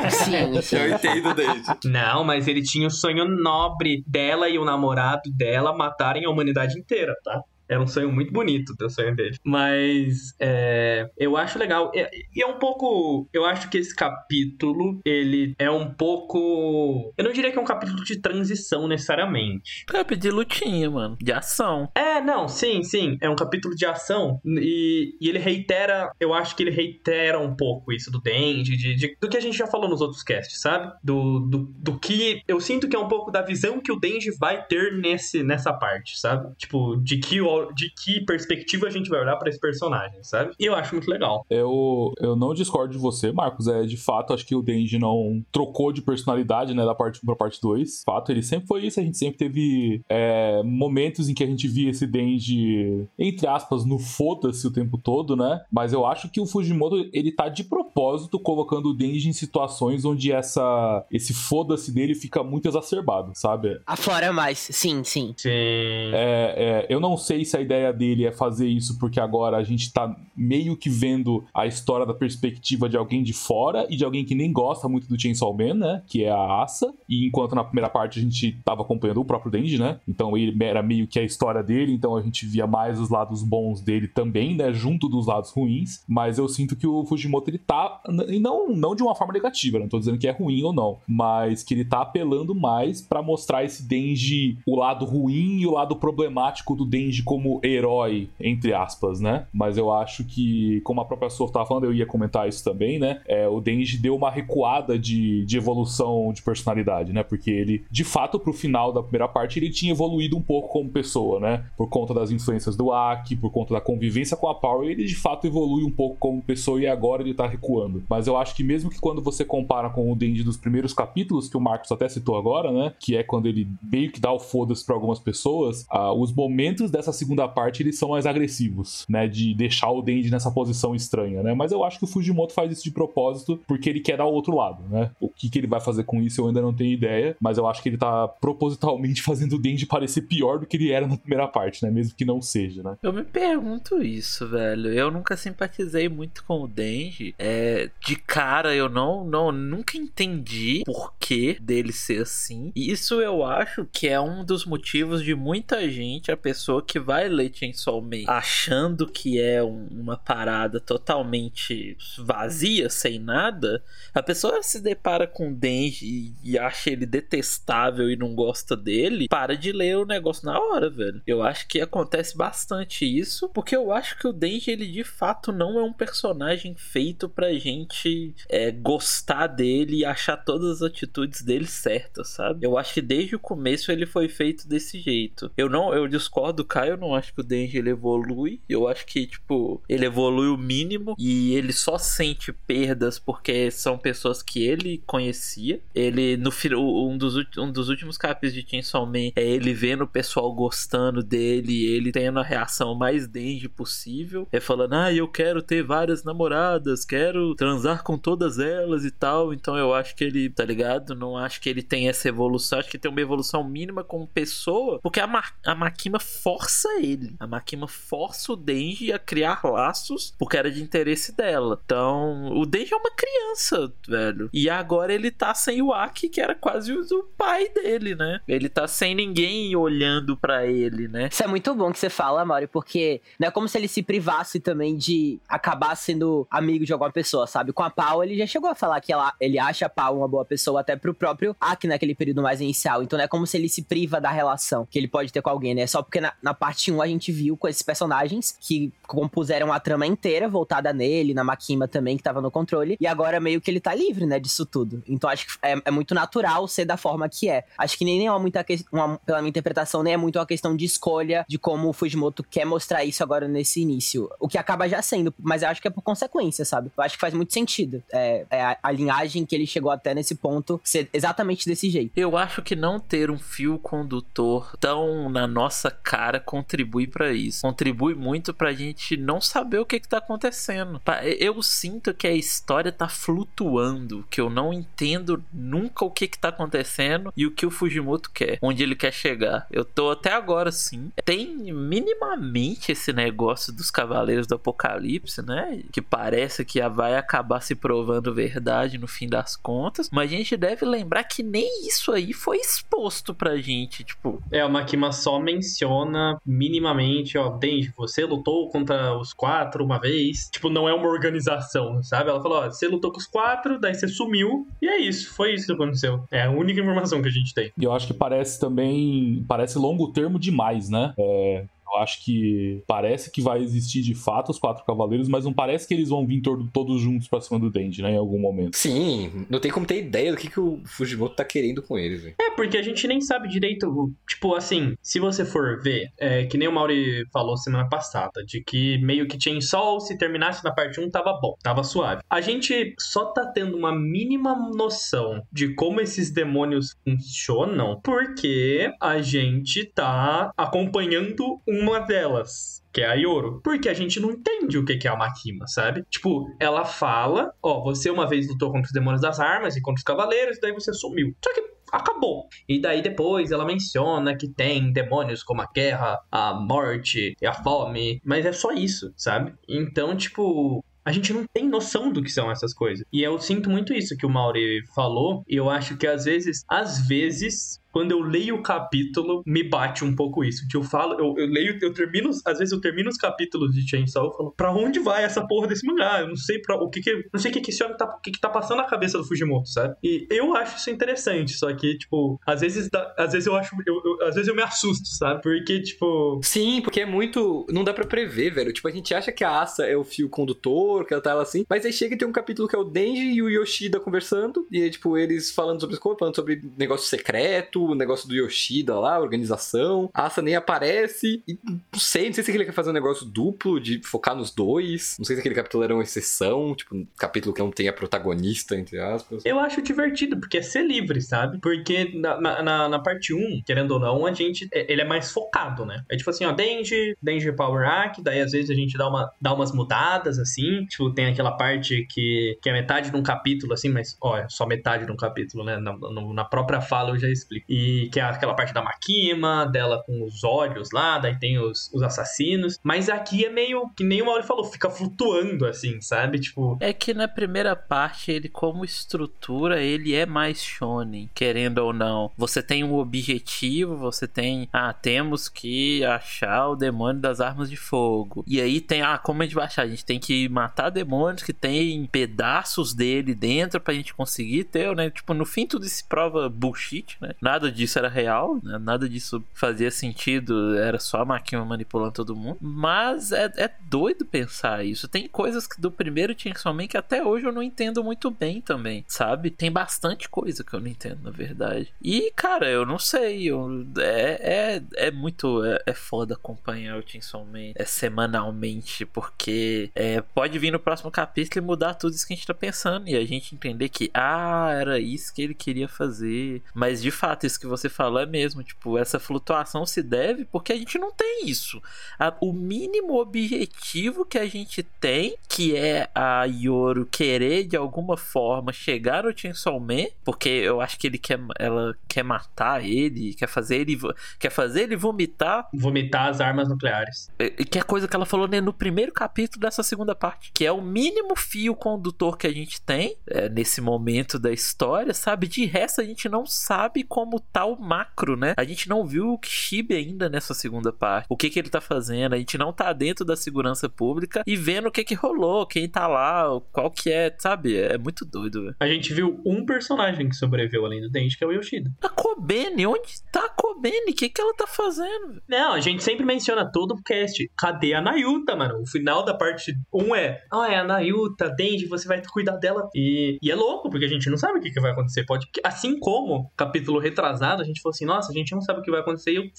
[0.10, 0.75] Sim, sim.
[0.75, 1.89] Eu entendo desde.
[1.89, 6.77] Não, mas ele tinha o sonho nobre dela e o namorado dela matarem a humanidade
[6.80, 7.42] inteira, tá?
[7.74, 9.36] Era um sonho muito bonito o sonho dele.
[9.44, 11.92] Mas é, eu acho legal.
[11.94, 12.03] E
[12.36, 13.27] e é um pouco.
[13.34, 17.13] Eu acho que esse capítulo, ele é um pouco.
[17.18, 19.86] Eu não diria que é um capítulo de transição necessariamente.
[19.88, 21.18] Cap de lutinha, mano.
[21.22, 21.89] De ação.
[21.96, 23.18] É, não, sim, sim.
[23.22, 24.39] É um capítulo de ação.
[24.46, 26.12] E, e ele reitera.
[26.20, 29.42] Eu acho que ele reitera um pouco isso do Denji, de, de- do que a
[29.42, 30.92] gente já falou nos outros casts, sabe?
[31.03, 32.42] Do, do, do que.
[32.48, 35.72] Eu sinto que é um pouco da visão que o Denji vai ter nesse, nessa
[35.74, 36.53] parte, sabe?
[36.58, 40.53] Tipo, de que, o- de que perspectiva a gente vai olhar pra esse personagem, sabe?
[40.60, 41.46] E eu acho muito legal.
[41.50, 43.67] Eu, eu não discordo de você, Marcos.
[43.67, 47.25] É, de fato, acho que o Denji não trocou de personalidade, né, da parte 1
[47.25, 47.89] pra parte 2.
[48.00, 49.00] De fato, ele sempre foi isso.
[49.00, 53.86] A gente sempre teve é, momentos em que a gente via esse Denji, entre aspas,
[53.86, 55.62] no foda-se o tempo todo, né?
[55.72, 60.05] Mas eu acho que o Fujimoto, ele tá de propósito colocando o Denji em situações
[60.05, 63.79] onde essa, esse foda-se dele fica muito exacerbado, sabe?
[63.86, 64.60] Aflora mais.
[64.60, 65.34] Sim, sim.
[65.38, 65.49] Sim.
[65.49, 69.63] É, é, eu não sei se a ideia dele é fazer isso porque agora a
[69.63, 74.03] gente tá meio que vendo a história da perspectiva de alguém de fora e de
[74.03, 76.01] alguém que nem gosta muito do Chainsaw Man, né?
[76.08, 76.93] Que é a Asa.
[77.08, 79.99] E enquanto na primeira parte a gente tava acompanhando o próprio Denji, né?
[80.08, 83.43] Então ele era meio que a história dele, então a gente via mais os lados
[83.43, 84.73] bons dele também, né?
[84.73, 86.03] Junto dos lados ruins.
[86.08, 88.01] Mas eu sinto que o Fujimoto ele tá.
[88.27, 90.97] E não, não de uma forma negativa, não tô dizendo que é ruim ou não.
[91.08, 95.71] Mas que ele tá apelando mais pra mostrar esse Denji, o lado ruim e o
[95.71, 99.48] lado problemático do Denji como herói, entre aspas, né?
[99.52, 103.00] Mas eu acho que, como a própria Sof tava falando, eu ia comentar isso também,
[103.00, 103.22] né?
[103.28, 107.24] É, o Denji deu uma recuada de, de evolução de personalidade, né?
[107.24, 110.91] Porque ele, de fato, pro final da primeira parte, ele tinha evoluído um pouco como
[110.91, 111.65] pessoa, né?
[111.76, 115.15] Por conta das influências do Aki, por conta da convivência com a Power, ele de
[115.15, 118.04] fato evolui um pouco como pessoa e agora ele tá recuando.
[118.08, 121.50] Mas eu acho que mesmo que quando você compara com o Denji dos primeiros capítulos,
[121.50, 122.93] que o Marcos até citou agora, né?
[123.00, 126.91] Que é quando ele meio que dá o foda-se pra algumas pessoas, ah, os momentos
[126.91, 129.27] dessa segunda parte eles são mais agressivos, né?
[129.27, 131.53] De deixar o Denji nessa posição estranha, né?
[131.53, 134.33] Mas eu acho que o Fujimoto faz isso de propósito porque ele quer dar o
[134.33, 135.12] outro lado, né?
[135.19, 137.67] O que, que ele vai fazer com isso eu ainda não tenho ideia, mas eu
[137.67, 141.17] acho que ele tá propositalmente fazendo o Denji parecer pior do que ele era na
[141.17, 141.91] primeira parte, né?
[141.91, 142.97] Mesmo que não seja, né?
[143.01, 144.91] Eu me pergunto isso, velho.
[144.91, 147.33] Eu nunca simpatizei muito com o Denji.
[147.39, 152.71] É, de cara, eu não, não nunca entendi por que dele ser assim.
[152.75, 157.12] Isso eu acho que é um dos motivos de muita gente, a pessoa que vai
[157.30, 164.62] ler Chainsaw Man achando que é um- uma parada totalmente vazia, sem nada, a pessoa
[164.63, 169.56] se depara com o Denji e, e acha ele detestável e não gosta dele, para
[169.56, 171.21] de ler o negócio na hora, velho.
[171.26, 175.52] Eu acho que acontece bastante isso, porque eu acho que o Denji, ele de fato
[175.52, 181.41] não é um personagem feito pra gente é, gostar dele e achar todas as atitudes
[181.41, 182.65] dele certas, sabe?
[182.65, 185.52] Eu acho que desde o começo ele foi feito desse jeito.
[185.58, 188.62] Eu não, eu discordo do Caio não acho que o Denji ele evolui.
[188.68, 193.98] Eu acho que, tipo, ele evolui o mínimo e ele só sente perdas porque são
[193.98, 195.82] pessoas que ele conhecia.
[195.94, 200.08] Ele, no um dos, um dos últimos capítulos de Chainsaw Man é ele vendo o
[200.08, 204.48] pessoal gostando dele, ele tendo a reação mais Denji possível.
[204.52, 209.54] É falando, ah, eu quero ter várias namoradas, quero transar com todas elas e tal.
[209.54, 211.16] Então eu acho que ele, tá ligado?
[211.16, 212.80] Não acho que ele tem essa evolução.
[212.80, 217.36] Acho que tem uma evolução mínima como pessoa, porque a, Ma a Makima força ele.
[217.39, 221.79] A Makima força o Denji a criar laços porque era de interesse dela.
[221.86, 224.49] Então, o Denji é uma criança, velho.
[224.53, 228.39] E agora ele tá sem o Aki, que era quase o pai dele, né?
[228.47, 231.29] Ele tá sem ninguém olhando para ele, né?
[231.32, 234.03] Isso é muito bom que você fala, Mauri, porque não é como se ele se
[234.03, 237.73] privasse também de acabar sendo amigo de alguma pessoa, sabe?
[237.73, 240.27] Com a Pau, ele já chegou a falar que ela, ele acha a Pau uma
[240.27, 243.03] boa pessoa até pro próprio Aki naquele período mais inicial.
[243.03, 245.49] Então não é como se ele se priva da relação que ele pode ter com
[245.49, 245.88] alguém, né?
[245.88, 249.80] Só porque na, na parte 1 a gente viu com esses personagens que compuseram a
[249.80, 252.98] trama inteira voltada nele, na Makima também, que tava no controle.
[253.00, 255.04] E agora meio que ele tá livre, né, disso tudo.
[255.08, 257.63] Então acho que é, é muito natural ser da forma que é.
[257.78, 260.86] Acho que nem é muita uma, pela minha interpretação, nem é muito uma questão de
[260.86, 264.30] escolha de como o Fujimoto quer mostrar isso agora nesse início.
[264.39, 266.91] O que acaba já sendo, mas eu acho que é por consequência, sabe?
[266.98, 268.04] Eu acho que faz muito sentido.
[268.12, 272.12] É, é a, a linhagem que ele chegou até nesse ponto ser exatamente desse jeito.
[272.15, 276.39] Eu acho que não ter um fio condutor tão na nossa cara
[276.73, 277.62] contribui para isso.
[277.62, 280.99] Contribui muito pra gente não saber o que que tá acontecendo.
[281.38, 286.39] Eu sinto que a história tá flutuando, que eu não entendo nunca o que que
[286.39, 289.67] tá acontecendo e o que o Fujimoto quer, onde ele quer chegar.
[289.69, 291.12] Eu tô até agora sim.
[291.23, 295.83] Tem minimamente esse negócio dos Cavaleiros do Apocalipse, né?
[295.91, 300.57] Que parece que vai acabar se provando verdade no fim das contas, mas a gente
[300.57, 304.41] deve lembrar que nem isso aí foi exposto pra gente, tipo.
[304.51, 310.50] É, o Makima só menciona minimamente, ó, Denji, você lutou contra os quatro uma vez.
[310.52, 312.30] Tipo, não é uma organização, sabe?
[312.30, 315.54] Ela falou, ó, você lutou com os quatro, daí você sumiu, e é isso, foi
[315.54, 316.24] isso que aconteceu.
[316.32, 317.72] É a única informação que a gente tem.
[317.78, 321.13] E eu acho que parece também, parece longo termo demais, né?
[321.18, 325.53] É, eu acho que parece que vai existir de fato os quatro cavaleiros, mas não
[325.53, 328.12] parece que eles vão vir todos juntos pra cima do Denji, né?
[328.12, 328.77] Em algum momento.
[328.77, 332.23] Sim, não tem como ter ideia do que, que o Fujimoto tá querendo com eles,
[332.23, 332.36] velho.
[332.39, 334.12] É, porque a gente nem sabe direito.
[334.27, 338.62] Tipo, assim, se você for ver, é, que nem o Mauri falou semana passada, de
[338.63, 342.21] que meio que Chainsaw, se terminasse na parte 1, tava bom, tava suave.
[342.29, 349.21] A gente só tá tendo uma mínima noção de como esses demônios funcionam porque a
[349.21, 353.60] gente tá acompanhando um uma delas que é a Yoro.
[353.63, 356.04] Porque a gente não entende o que é a Makima, sabe?
[356.10, 360.00] Tipo, ela fala, ó, você uma vez lutou contra os demônios das armas e contra
[360.00, 361.36] os cavaleiros, daí você sumiu.
[361.43, 362.48] Só que acabou.
[362.67, 367.54] E daí depois ela menciona que tem demônios como a guerra, a morte e a
[367.54, 369.54] fome, mas é só isso, sabe?
[369.67, 373.06] Então, tipo, a gente não tem noção do que são essas coisas.
[373.12, 376.63] E eu sinto muito isso que o Mauri falou, e eu acho que às vezes,
[376.67, 380.65] às vezes, quando eu leio o capítulo, me bate um pouco isso.
[380.73, 384.32] Eu falo, eu, eu, leio, eu termino, às vezes eu termino os capítulos de Chainsaw
[384.32, 386.21] e falo, pra onde vai essa porra desse mangá?
[386.21, 388.06] Eu não sei pra, o que que, não sei o que que esse homem tá,
[388.06, 389.95] o que que tá passando na cabeça do Fujimoto, sabe?
[390.03, 394.01] E eu acho isso interessante, só que, tipo, às vezes, às vezes eu acho, eu,
[394.03, 395.43] eu, às vezes eu me assusto, sabe?
[395.43, 396.39] Porque, tipo...
[396.43, 398.73] Sim, porque é muito, não dá pra prever, velho.
[398.73, 401.43] Tipo, a gente acha que a Asa é o fio condutor, que ela tá lá
[401.43, 403.99] assim, mas aí chega e tem um capítulo que é o Denji e o Yoshida
[403.99, 408.98] conversando, e tipo, eles falando sobre as falando sobre negócio secreto, o negócio do Yoshida
[409.00, 410.10] lá, organização.
[410.13, 411.43] A Asa nem aparece.
[411.48, 414.52] E não sei, não sei se ele quer fazer um negócio duplo de focar nos
[414.52, 415.15] dois.
[415.17, 417.93] Não sei se aquele capítulo era uma exceção, tipo, um capítulo que não tem a
[417.93, 419.43] protagonista, entre aspas.
[419.46, 421.60] Eu acho divertido, porque é ser livre, sabe?
[421.60, 424.67] Porque na, na, na parte 1, querendo ou não, a gente.
[424.72, 426.04] É, ele é mais focado, né?
[426.10, 429.32] É tipo assim, ó, Denji, Denji Power Hack, daí às vezes a gente dá, uma,
[429.41, 430.86] dá umas mudadas, assim.
[430.86, 434.48] Tipo, tem aquela parte que, que é metade de um capítulo, assim, mas, ó, é
[434.50, 435.78] só metade de um capítulo, né?
[435.78, 435.96] Na,
[436.34, 437.65] na própria fala eu já explico.
[437.73, 441.89] E que é aquela parte da Makima, dela com os olhos lá, daí tem os,
[441.91, 442.77] os assassinos.
[442.83, 446.39] Mas aqui é meio que nem o Mauri falou, fica flutuando assim, sabe?
[446.39, 446.77] Tipo.
[446.79, 452.31] É que na primeira parte, ele, como estrutura, ele é mais shonen, querendo ou não.
[452.38, 454.69] Você tem um objetivo, você tem.
[454.71, 458.43] Ah, temos que achar o demônio das armas de fogo.
[458.45, 459.81] E aí tem, ah, como a gente vai achar?
[459.81, 464.95] A gente tem que matar demônios que tem pedaços dele dentro pra gente conseguir ter,
[464.95, 465.09] né?
[465.09, 467.31] Tipo, no fim tudo se prova bullshit, né?
[467.41, 468.78] Nada nada disso era real, né?
[468.78, 472.58] nada disso fazia sentido, era só a máquina manipulando todo mundo.
[472.60, 475.08] Mas é, é doido pensar isso.
[475.08, 479.06] Tem coisas do primeiro Chainsaw Man que até hoje eu não entendo muito bem também,
[479.08, 479.49] sabe?
[479.49, 481.93] Tem bastante coisa que eu não entendo, na verdade.
[482.02, 483.45] E, cara, eu não sei.
[483.45, 485.63] Eu, é, é, é muito.
[485.63, 491.12] É, é foda acompanhar o Chainsaw Man é, semanalmente, porque é, pode vir no próximo
[491.12, 493.08] capítulo e mudar tudo isso que a gente tá pensando.
[493.08, 496.62] E a gente entender que, ah, era isso que ele queria fazer.
[496.73, 498.63] Mas de fato, isso que você falou é mesmo.
[498.63, 501.82] Tipo, essa flutuação se deve porque a gente não tem isso.
[502.20, 508.18] A, o mínimo objetivo que a gente tem, que é a Yoro querer de alguma
[508.18, 513.34] forma chegar no Chainsaw Man, porque eu acho que ele quer, ela quer matar ele,
[513.34, 513.98] quer fazer ele,
[514.39, 515.68] quer fazer ele vomitar.
[515.74, 517.32] Vomitar as armas nucleares.
[517.70, 520.72] Que é coisa que ela falou né, no primeiro capítulo dessa segunda parte, que é
[520.72, 525.48] o mínimo fio condutor que a gente tem é, nesse momento da história, sabe?
[525.48, 528.54] De resto a gente não sabe como tá o macro, né?
[528.58, 531.28] A gente não viu o Kishibe ainda nessa segunda parte.
[531.30, 532.34] O que que ele tá fazendo?
[532.34, 535.88] A gente não tá dentro da segurança pública e vendo o que que rolou, quem
[535.88, 537.78] tá lá, qual que é, sabe?
[537.78, 538.76] É muito doido, velho.
[538.80, 541.91] A gente viu um personagem que sobreviveu além do Dente, que é o Yoshida.
[542.02, 544.12] A Kobene, onde tá a Kobene?
[544.12, 545.41] O que que ela tá fazendo?
[545.48, 547.50] Não, a gente sempre menciona todo o cast.
[547.58, 548.82] Cadê a Nayuta, mano?
[548.82, 552.89] O final da parte 1 é, ah, é a Nayuta, Denji, você vai cuidar dela.
[552.96, 555.26] E, e é louco, porque a gente não sabe o que, que vai acontecer.
[555.26, 558.83] Pode, assim como capítulo retrasado, a gente falou assim, nossa, a gente não sabe o
[558.83, 559.31] que vai acontecer.
[559.31, 559.51] E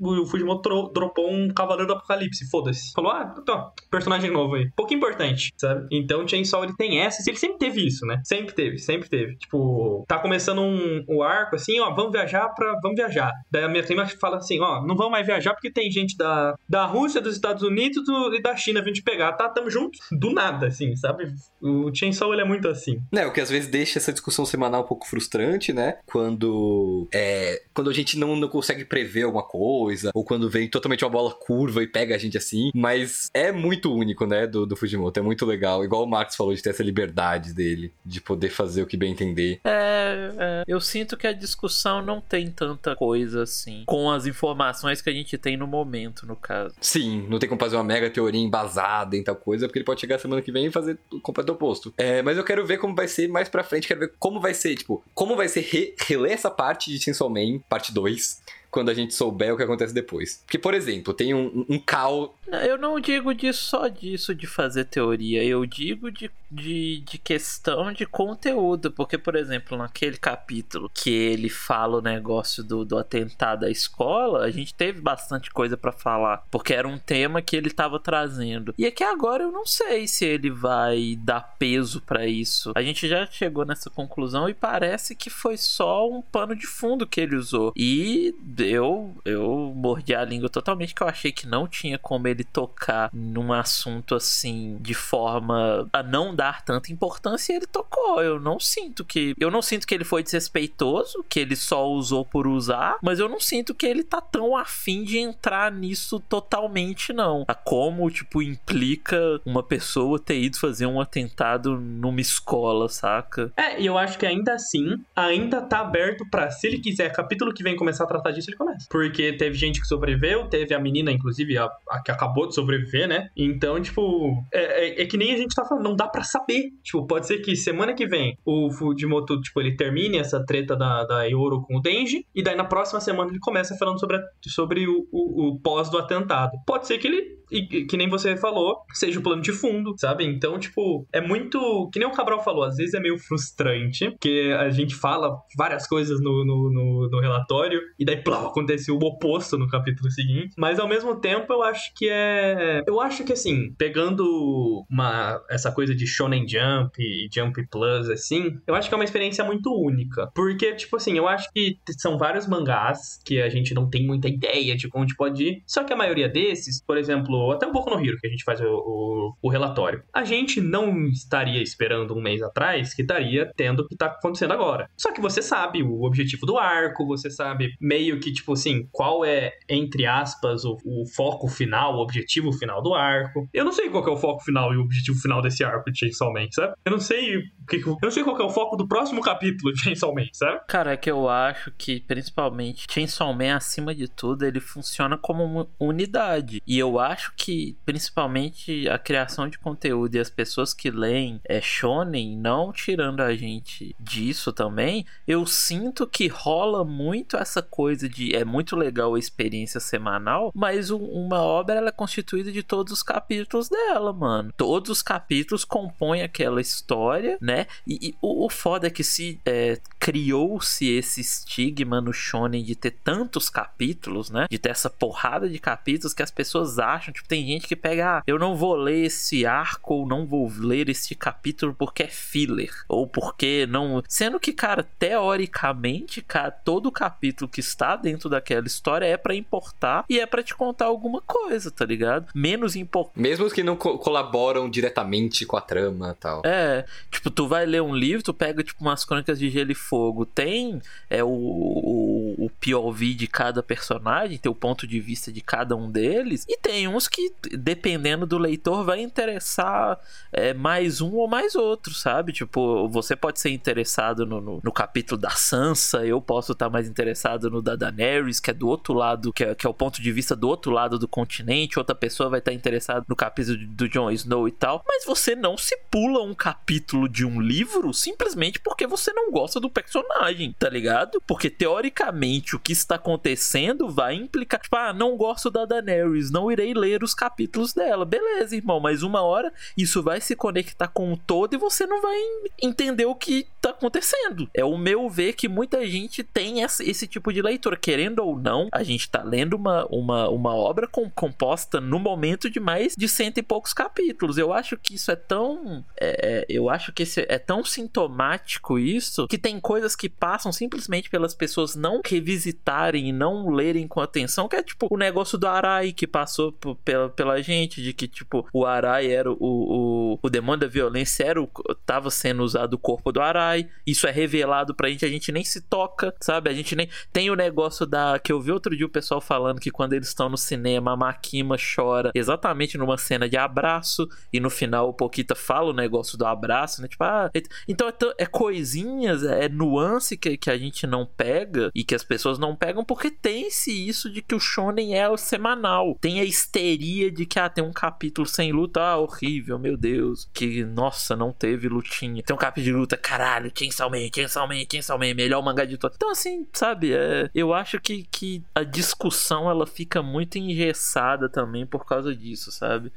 [0.00, 2.92] o Fujimoto dropou um Cavaleiro do Apocalipse, foda-se.
[2.92, 4.70] Falou, ah, então, personagem novo aí.
[4.76, 5.86] Pouco importante, sabe?
[5.90, 8.20] Então Chainsaw, ele tem essas, ele sempre teve isso, né?
[8.24, 9.36] Sempre teve, sempre teve.
[9.36, 12.78] Tipo, tá começando um, um arco assim, ó, vamos viajar pra.
[12.82, 13.32] Vamos viajar.
[13.50, 16.54] Daí a minha prima fala assim, ó, não vamos mais viajar porque tem gente da,
[16.68, 19.48] da Rússia, dos Estados Unidos do, e da China vindo te pegar, tá?
[19.48, 19.98] Tamo junto.
[20.10, 21.32] Do nada, assim, sabe?
[21.60, 23.00] O Chainsaw, ele é muito assim.
[23.12, 25.98] É, o que às vezes deixa essa discussão semanal um pouco frustrante, né?
[26.06, 27.01] Quando.
[27.12, 31.10] É, quando a gente não, não consegue prever alguma coisa, ou quando vem totalmente uma
[31.10, 32.70] bola curva e pega a gente assim.
[32.74, 34.46] Mas é muito único, né?
[34.46, 35.18] Do, do Fujimoto.
[35.18, 35.84] É muito legal.
[35.84, 39.12] Igual o Marx falou de ter essa liberdade dele, de poder fazer o que bem
[39.12, 39.60] entender.
[39.64, 45.00] É, é, eu sinto que a discussão não tem tanta coisa assim, com as informações
[45.00, 46.74] que a gente tem no momento, no caso.
[46.80, 50.00] Sim, não tem como fazer uma mega teoria embasada em tal coisa, porque ele pode
[50.00, 51.92] chegar semana que vem e fazer o completo oposto.
[51.96, 54.54] É, mas eu quero ver como vai ser mais pra frente, quero ver como vai
[54.54, 58.40] ser, tipo, como vai ser re reler essa parte de Chainsaw Man, parte 2
[58.72, 60.42] quando a gente souber o que acontece depois.
[60.46, 62.34] Porque, por exemplo, tem um, um cal.
[62.64, 67.92] Eu não digo disso só disso de fazer teoria, eu digo de, de, de questão
[67.92, 68.90] de conteúdo.
[68.90, 74.44] Porque, por exemplo, naquele capítulo que ele fala o negócio do, do atentado à escola,
[74.44, 76.42] a gente teve bastante coisa para falar.
[76.50, 78.74] Porque era um tema que ele tava trazendo.
[78.78, 82.72] E é que agora eu não sei se ele vai dar peso para isso.
[82.74, 87.06] A gente já chegou nessa conclusão e parece que foi só um pano de fundo
[87.06, 87.72] que ele usou.
[87.76, 92.44] E eu, eu mordi a língua totalmente que eu achei que não tinha como ele
[92.44, 98.22] tocar num assunto assim de forma a não dar tanta importância e ele tocou.
[98.22, 102.24] Eu não sinto que eu não sinto que ele foi desrespeitoso, que ele só usou
[102.24, 107.12] por usar, mas eu não sinto que ele tá tão afim de entrar nisso totalmente
[107.12, 107.44] não.
[107.48, 113.52] A como tipo implica uma pessoa ter ido fazer um atentado numa escola, saca?
[113.56, 117.52] É, e eu acho que ainda assim, ainda tá aberto para se ele quiser, capítulo
[117.52, 118.86] que vem começar a tratar disso, ele começa.
[118.90, 123.08] Porque teve gente que sobreviveu, teve a menina, inclusive, a, a que acabou de sobreviver,
[123.08, 123.28] né?
[123.36, 126.70] Então, tipo, é, é, é, que nem a gente tá falando, não dá para saber.
[126.82, 131.04] Tipo, pode ser que semana que vem o Fujimoto, tipo, ele termine essa treta da,
[131.04, 134.20] da Yoro com o Denji, e daí na próxima semana ele começa falando sobre, a,
[134.46, 136.52] sobre o, o, o pós do atentado.
[136.66, 140.24] Pode ser que ele e que nem você falou, seja o plano de fundo, sabe?
[140.24, 141.90] Então, tipo, é muito.
[141.92, 145.86] Que nem o Cabral falou, às vezes é meio frustrante, porque a gente fala várias
[145.86, 150.54] coisas no, no, no, no relatório, e daí, plá, acontece o oposto no capítulo seguinte.
[150.56, 152.82] Mas ao mesmo tempo, eu acho que é.
[152.86, 158.58] Eu acho que assim, pegando uma essa coisa de Shonen Jump e Jump Plus, assim,
[158.66, 160.30] eu acho que é uma experiência muito única.
[160.34, 164.28] Porque, tipo assim, eu acho que são vários mangás que a gente não tem muita
[164.28, 165.62] ideia de onde pode ir.
[165.66, 168.44] Só que a maioria desses, por exemplo, até um pouco no Hero, que a gente
[168.44, 170.02] faz o, o, o, relatório.
[170.14, 174.52] A gente não estaria esperando um mês atrás que estaria tendo o que tá acontecendo
[174.52, 174.88] agora.
[174.96, 179.24] Só que você sabe o objetivo do arco, você sabe meio que, tipo assim, qual
[179.24, 183.48] é, entre aspas, o, o foco final, o objetivo final do arco.
[183.52, 185.98] Eu não sei qual é o foco final e o objetivo final desse arco de
[185.98, 186.74] Chainsaw Man, sabe?
[186.84, 190.14] Eu não sei eu não sei qual é o foco do próximo capítulo de Chainsaw
[190.14, 190.60] Man, sabe?
[190.68, 195.44] Cara, é que eu acho que, principalmente, Chainsaw Man, acima de tudo, ele funciona como
[195.44, 196.62] uma unidade.
[196.66, 201.60] E eu acho que, principalmente, a criação de conteúdo e as pessoas que leem é
[201.60, 208.34] shonen, não tirando a gente disso também, eu sinto que rola muito essa coisa de
[208.34, 213.02] é muito legal a experiência semanal, mas uma obra ela é constituída de todos os
[213.02, 214.52] capítulos dela, mano.
[214.56, 217.66] Todos os capítulos compõem aquela história, né?
[217.86, 222.74] E, e o, o, foda é que se é, criou-se esse estigma no shonen de
[222.74, 224.46] ter tantos capítulos, né?
[224.50, 228.18] De ter essa porrada de capítulos que as pessoas acham, tipo, tem gente que pega,
[228.18, 232.08] ah, eu não vou ler esse arco ou não vou ler esse capítulo porque é
[232.08, 238.66] filler ou porque não, sendo que, cara, teoricamente, cara, todo capítulo que está dentro daquela
[238.66, 242.28] história é para importar e é para te contar alguma coisa, tá ligado?
[242.34, 243.20] Menos importante.
[243.20, 246.42] Mesmo que não co colaboram diretamente com a trama, tal.
[246.44, 249.74] É, tipo, tu vai ler um livro, tu pega tipo umas crônicas de Gelo e
[249.74, 255.32] Fogo, tem é o, o, o POV de cada personagem, tem o ponto de vista
[255.32, 259.98] de cada um deles, e tem uns que, dependendo do leitor, vai interessar
[260.32, 262.32] é, mais um ou mais outro, sabe?
[262.32, 266.88] Tipo, você pode ser interessado no, no, no capítulo da Sansa, eu posso estar mais
[266.88, 270.02] interessado no da Daenerys, que é do outro lado, que é, que é o ponto
[270.02, 273.88] de vista do outro lado do continente, outra pessoa vai estar interessada no capítulo do
[273.88, 278.60] Jon Snow e tal, mas você não se pula um capítulo de um livro simplesmente
[278.60, 281.22] porque você não gosta do personagem, tá ligado?
[281.26, 286.50] Porque teoricamente o que está acontecendo vai implicar, tipo, ah, não gosto da Daenerys, não
[286.50, 288.04] irei ler os capítulos dela.
[288.04, 292.02] Beleza, irmão, mas uma hora isso vai se conectar com o todo e você não
[292.02, 292.18] vai
[292.60, 294.48] entender o que tá acontecendo.
[294.52, 298.68] É o meu ver que muita gente tem esse, tipo de leitura, querendo ou não,
[298.72, 303.08] a gente tá lendo uma, uma, uma obra com, composta no momento de mais de
[303.08, 304.36] cento e poucos capítulos.
[304.36, 305.84] Eu acho que isso é tão.
[306.00, 310.50] É, é eu acho que esse é tão sintomático isso que tem coisas que passam
[310.52, 315.38] simplesmente pelas pessoas não revisitarem e não lerem com atenção, que é tipo o negócio
[315.38, 316.52] do Arai que passou
[316.84, 321.24] pela, pela gente, de que tipo o Arai era o, o, o demônio da violência,
[321.24, 321.48] era o,
[321.86, 323.51] tava sendo usado o corpo do Arai.
[323.86, 326.50] Isso é revelado pra gente, a gente nem se toca, sabe?
[326.50, 326.88] A gente nem.
[327.12, 328.18] Tem o negócio da.
[328.18, 330.96] que eu vi outro dia o pessoal falando que quando eles estão no cinema, a
[330.96, 336.16] Makima chora exatamente numa cena de abraço, e no final o Pokita fala o negócio
[336.18, 336.88] do abraço, né?
[336.88, 337.30] Tipo, ah,
[337.66, 342.04] então é, é coisinhas, é nuance que, que a gente não pega e que as
[342.04, 345.96] pessoas não pegam porque tem-se isso de que o shonen é o semanal.
[346.00, 350.28] Tem a histeria de que, ah, tem um capítulo sem luta, ah, horrível, meu Deus.
[350.32, 352.22] Que, nossa, não teve lutinha.
[352.22, 355.76] Tem um capítulo de luta, caralho, Chainsaw Man, Chainsaw Man, Chainsaw Man, melhor mangá de
[355.78, 355.92] todo.
[355.94, 361.66] Então, assim, sabe, é, eu acho que, que a discussão ela fica muito engessada também
[361.66, 362.92] por causa disso, sabe?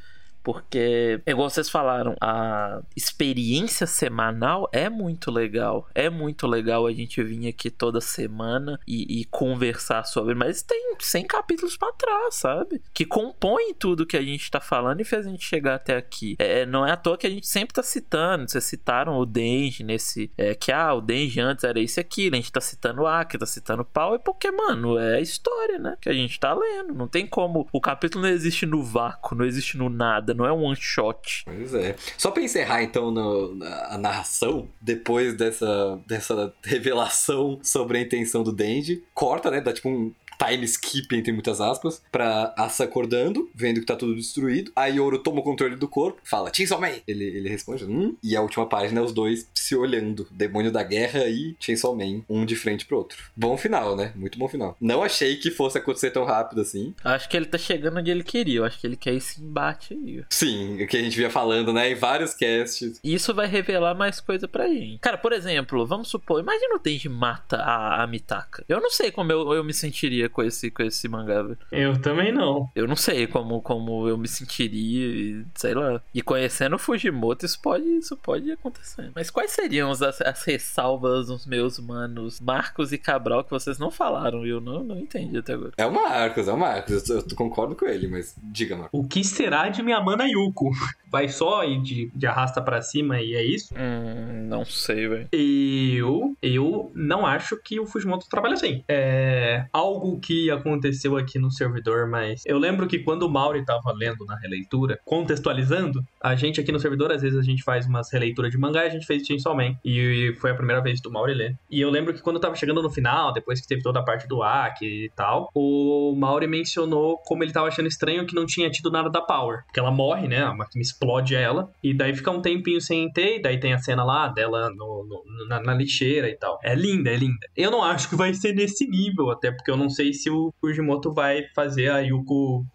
[0.45, 5.89] Porque, igual vocês falaram, a experiência semanal é muito legal.
[5.95, 10.35] É muito legal a gente vir aqui toda semana e, e conversar sobre.
[10.35, 12.79] Mas tem 100 capítulos para trás, sabe?
[12.93, 16.35] Que compõem tudo que a gente tá falando e fez a gente chegar até aqui.
[16.37, 18.47] É, não é à toa que a gente sempre tá citando.
[18.47, 20.31] Vocês citaram o Denji nesse.
[20.37, 22.35] É, que, ah, o Denji antes era isso aquilo.
[22.35, 24.13] A gente tá citando o Aki, tá citando o Pau.
[24.13, 25.97] É porque, mano, é a história, né?
[25.99, 26.93] Que a gente tá lendo.
[26.93, 27.67] Não tem como.
[27.73, 31.43] O capítulo não existe no vácuo, não existe no nada não é um one shot.
[31.45, 31.95] Pois é.
[32.17, 38.43] Só pra encerrar então no, na, a narração, depois dessa, dessa revelação sobre a intenção
[38.43, 39.61] do Denji, corta, né?
[39.61, 44.15] Dá tipo um time skip, entre muitas aspas, pra Asa acordando, vendo que tá tudo
[44.15, 44.71] destruído.
[44.75, 46.91] A Yoro toma o controle do corpo, fala, Chainsaw Man!
[47.07, 48.15] Ele, ele responde, hum?
[48.21, 50.27] E a última página é os dois se olhando.
[50.31, 53.17] Demônio da Guerra e Chainsaw Man, um de frente pro outro.
[53.35, 54.11] Bom final, né?
[54.15, 54.77] Muito bom final.
[54.79, 56.93] Não achei que fosse acontecer tão rápido assim.
[57.03, 58.59] Acho que ele tá chegando onde ele queria.
[58.59, 60.23] Eu acho que ele quer esse embate aí.
[60.29, 61.89] Sim, o que a gente via falando, né?
[61.89, 62.99] Em vários casts.
[63.03, 64.99] Isso vai revelar mais coisa pra gente.
[64.99, 68.63] Cara, por exemplo, vamos supor, imagina o Denji mata a, a Mitaka.
[68.69, 71.57] Eu não sei como eu, eu me sentiria com esse, com esse mangá, velho.
[71.71, 72.69] Eu também não.
[72.75, 76.01] Eu não sei como, como eu me sentiria, sei lá.
[76.13, 79.11] E conhecendo o Fujimoto, isso pode, isso pode acontecer.
[79.15, 83.89] Mas quais seriam as, as ressalvas dos meus manos Marcos e Cabral que vocês não
[83.89, 84.45] falaram?
[84.45, 85.71] Eu não, não entendi até agora.
[85.77, 87.09] É o Marcos, é o Marcos.
[87.09, 88.99] Eu, eu concordo com ele, mas diga, Marcos.
[88.99, 90.71] O que será de minha mana Yuko?
[91.09, 93.73] Vai só ir de, de arrasta para cima e é isso?
[93.73, 95.29] Hum, não sei, velho.
[95.31, 98.83] Eu, eu não acho que o Fujimoto trabalha assim.
[98.87, 103.93] É algo que aconteceu aqui no servidor, mas eu lembro que quando o Mauri tava
[103.93, 108.11] lendo na releitura, contextualizando, a gente aqui no servidor, às vezes a gente faz umas
[108.11, 109.75] releituras de mangá e a gente fez Chainsaw Man.
[109.83, 111.55] E foi a primeira vez do Mauri ler.
[111.69, 114.27] E eu lembro que quando tava chegando no final, depois que teve toda a parte
[114.27, 118.69] do Aki e tal, o Mauri mencionou como ele tava achando estranho que não tinha
[118.69, 119.63] tido nada da Power.
[119.65, 120.43] Porque ela morre, né?
[120.43, 121.69] A máquina explode ela.
[121.83, 125.05] E daí fica um tempinho sem ter, e daí tem a cena lá dela no,
[125.05, 126.59] no, na, na lixeira e tal.
[126.63, 127.47] É linda, é linda.
[127.55, 130.53] Eu não acho que vai ser nesse nível, até porque eu não sei se o
[130.59, 132.65] Fujimoto vai fazer a Yuko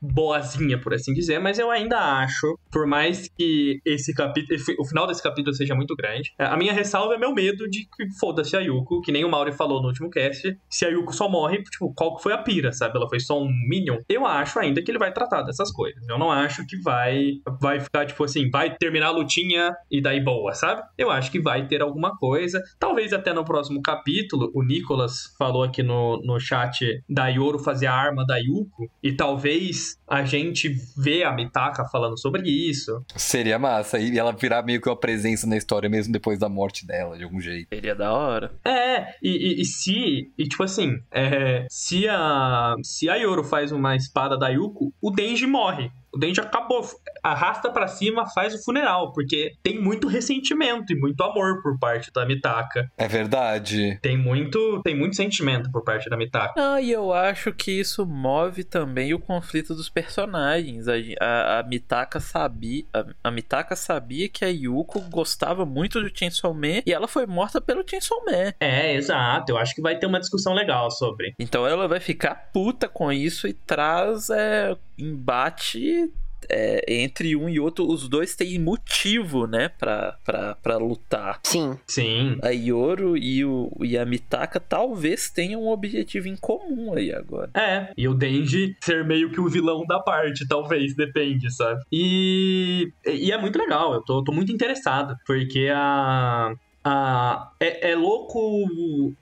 [0.00, 5.06] boazinha, por assim dizer, mas eu ainda acho, por mais que esse capítulo, o final
[5.06, 8.60] desse capítulo seja muito grande, a minha ressalva é meu medo de que foda-se a
[8.60, 11.92] Yuko, que nem o Mauri falou no último cast, se a Yuko só morre, tipo,
[11.94, 12.96] qual que foi a pira, sabe?
[12.96, 13.98] Ela foi só um Minion.
[14.08, 16.06] Eu acho ainda que ele vai tratar dessas coisas.
[16.08, 20.20] Eu não acho que vai, vai ficar, tipo assim, vai terminar a lutinha e daí
[20.20, 20.82] boa, sabe?
[20.96, 22.62] Eu acho que vai ter alguma coisa.
[22.78, 27.86] Talvez até no próximo capítulo, o Nicolas falou aqui no, no chat da Yoro fazer
[27.86, 33.04] a arma da Yuko, e talvez a gente vê a Mitaka falando sobre isso.
[33.16, 33.98] Seria massa.
[33.98, 37.24] E ela virar meio que uma presença na história mesmo depois da morte dela, de
[37.24, 37.68] algum jeito.
[37.68, 38.52] Seria da hora.
[38.64, 40.32] É, e, e, e se.
[40.36, 42.74] E tipo assim, é, se a.
[42.82, 45.90] Se a Yoro faz uma espada da Yuko, o Denji morre.
[46.14, 46.84] O Denji acabou.
[47.22, 52.12] Arrasta para cima, faz o funeral, porque tem muito ressentimento e muito amor por parte
[52.12, 52.90] da Mitaka.
[52.96, 53.98] É verdade.
[54.00, 56.54] Tem muito, tem muito sentimento por parte da Mitaka.
[56.56, 60.86] Ah, e eu acho que isso move também o conflito dos personagens.
[60.88, 66.10] A, a, a Mitaka sabia, a, a, Mitaka sabia que a Yuko gostava muito do
[66.16, 68.52] Chainsaw Man e ela foi morta pelo Chainsaw Man.
[68.60, 69.52] É, exato.
[69.52, 71.34] Eu acho que vai ter uma discussão legal sobre.
[71.38, 76.10] Então ela vai ficar puta com isso e traz é, embate
[76.48, 81.40] é, entre um e outro, os dois têm motivo, né, pra, pra, pra lutar.
[81.42, 81.78] Sim.
[81.86, 82.38] Sim.
[82.42, 87.50] A Yoro e, o, e a Mitaka talvez tenham um objetivo em comum aí agora.
[87.54, 91.80] É, e o Denji ser meio que o vilão da parte, talvez, depende, sabe?
[91.90, 96.54] E, e é muito legal, eu tô, tô muito interessado, porque a,
[96.86, 98.68] ah, é, é, louco.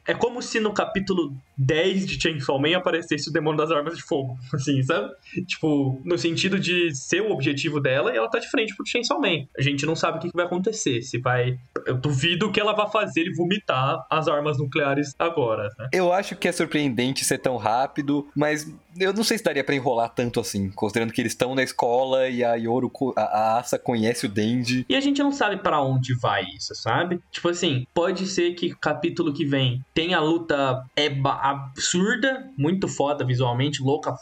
[0.05, 1.33] É como se no capítulo
[1.67, 5.13] 10 de Chainsaw Man aparecesse o demônio das armas de fogo, assim, sabe?
[5.47, 9.21] Tipo, no sentido de ser o objetivo dela e ela tá de frente pro Chainsaw
[9.21, 9.47] Man.
[9.57, 11.03] A gente não sabe o que, que vai acontecer.
[11.03, 11.59] Se vai.
[11.87, 15.89] Eu duvido que ela vá fazer ele vomitar as armas nucleares agora, né?
[15.93, 19.75] Eu acho que é surpreendente ser tão rápido, mas eu não sei se daria pra
[19.75, 23.79] enrolar tanto assim, considerando que eles estão na escola e a Yoro, a, a Asa
[23.79, 24.85] conhece o Denji.
[24.89, 27.21] E a gente não sabe para onde vai isso, sabe?
[27.31, 32.89] Tipo assim, pode ser que o capítulo que vem tenha a luta eba absurda, muito
[32.89, 34.15] foda visualmente, louca.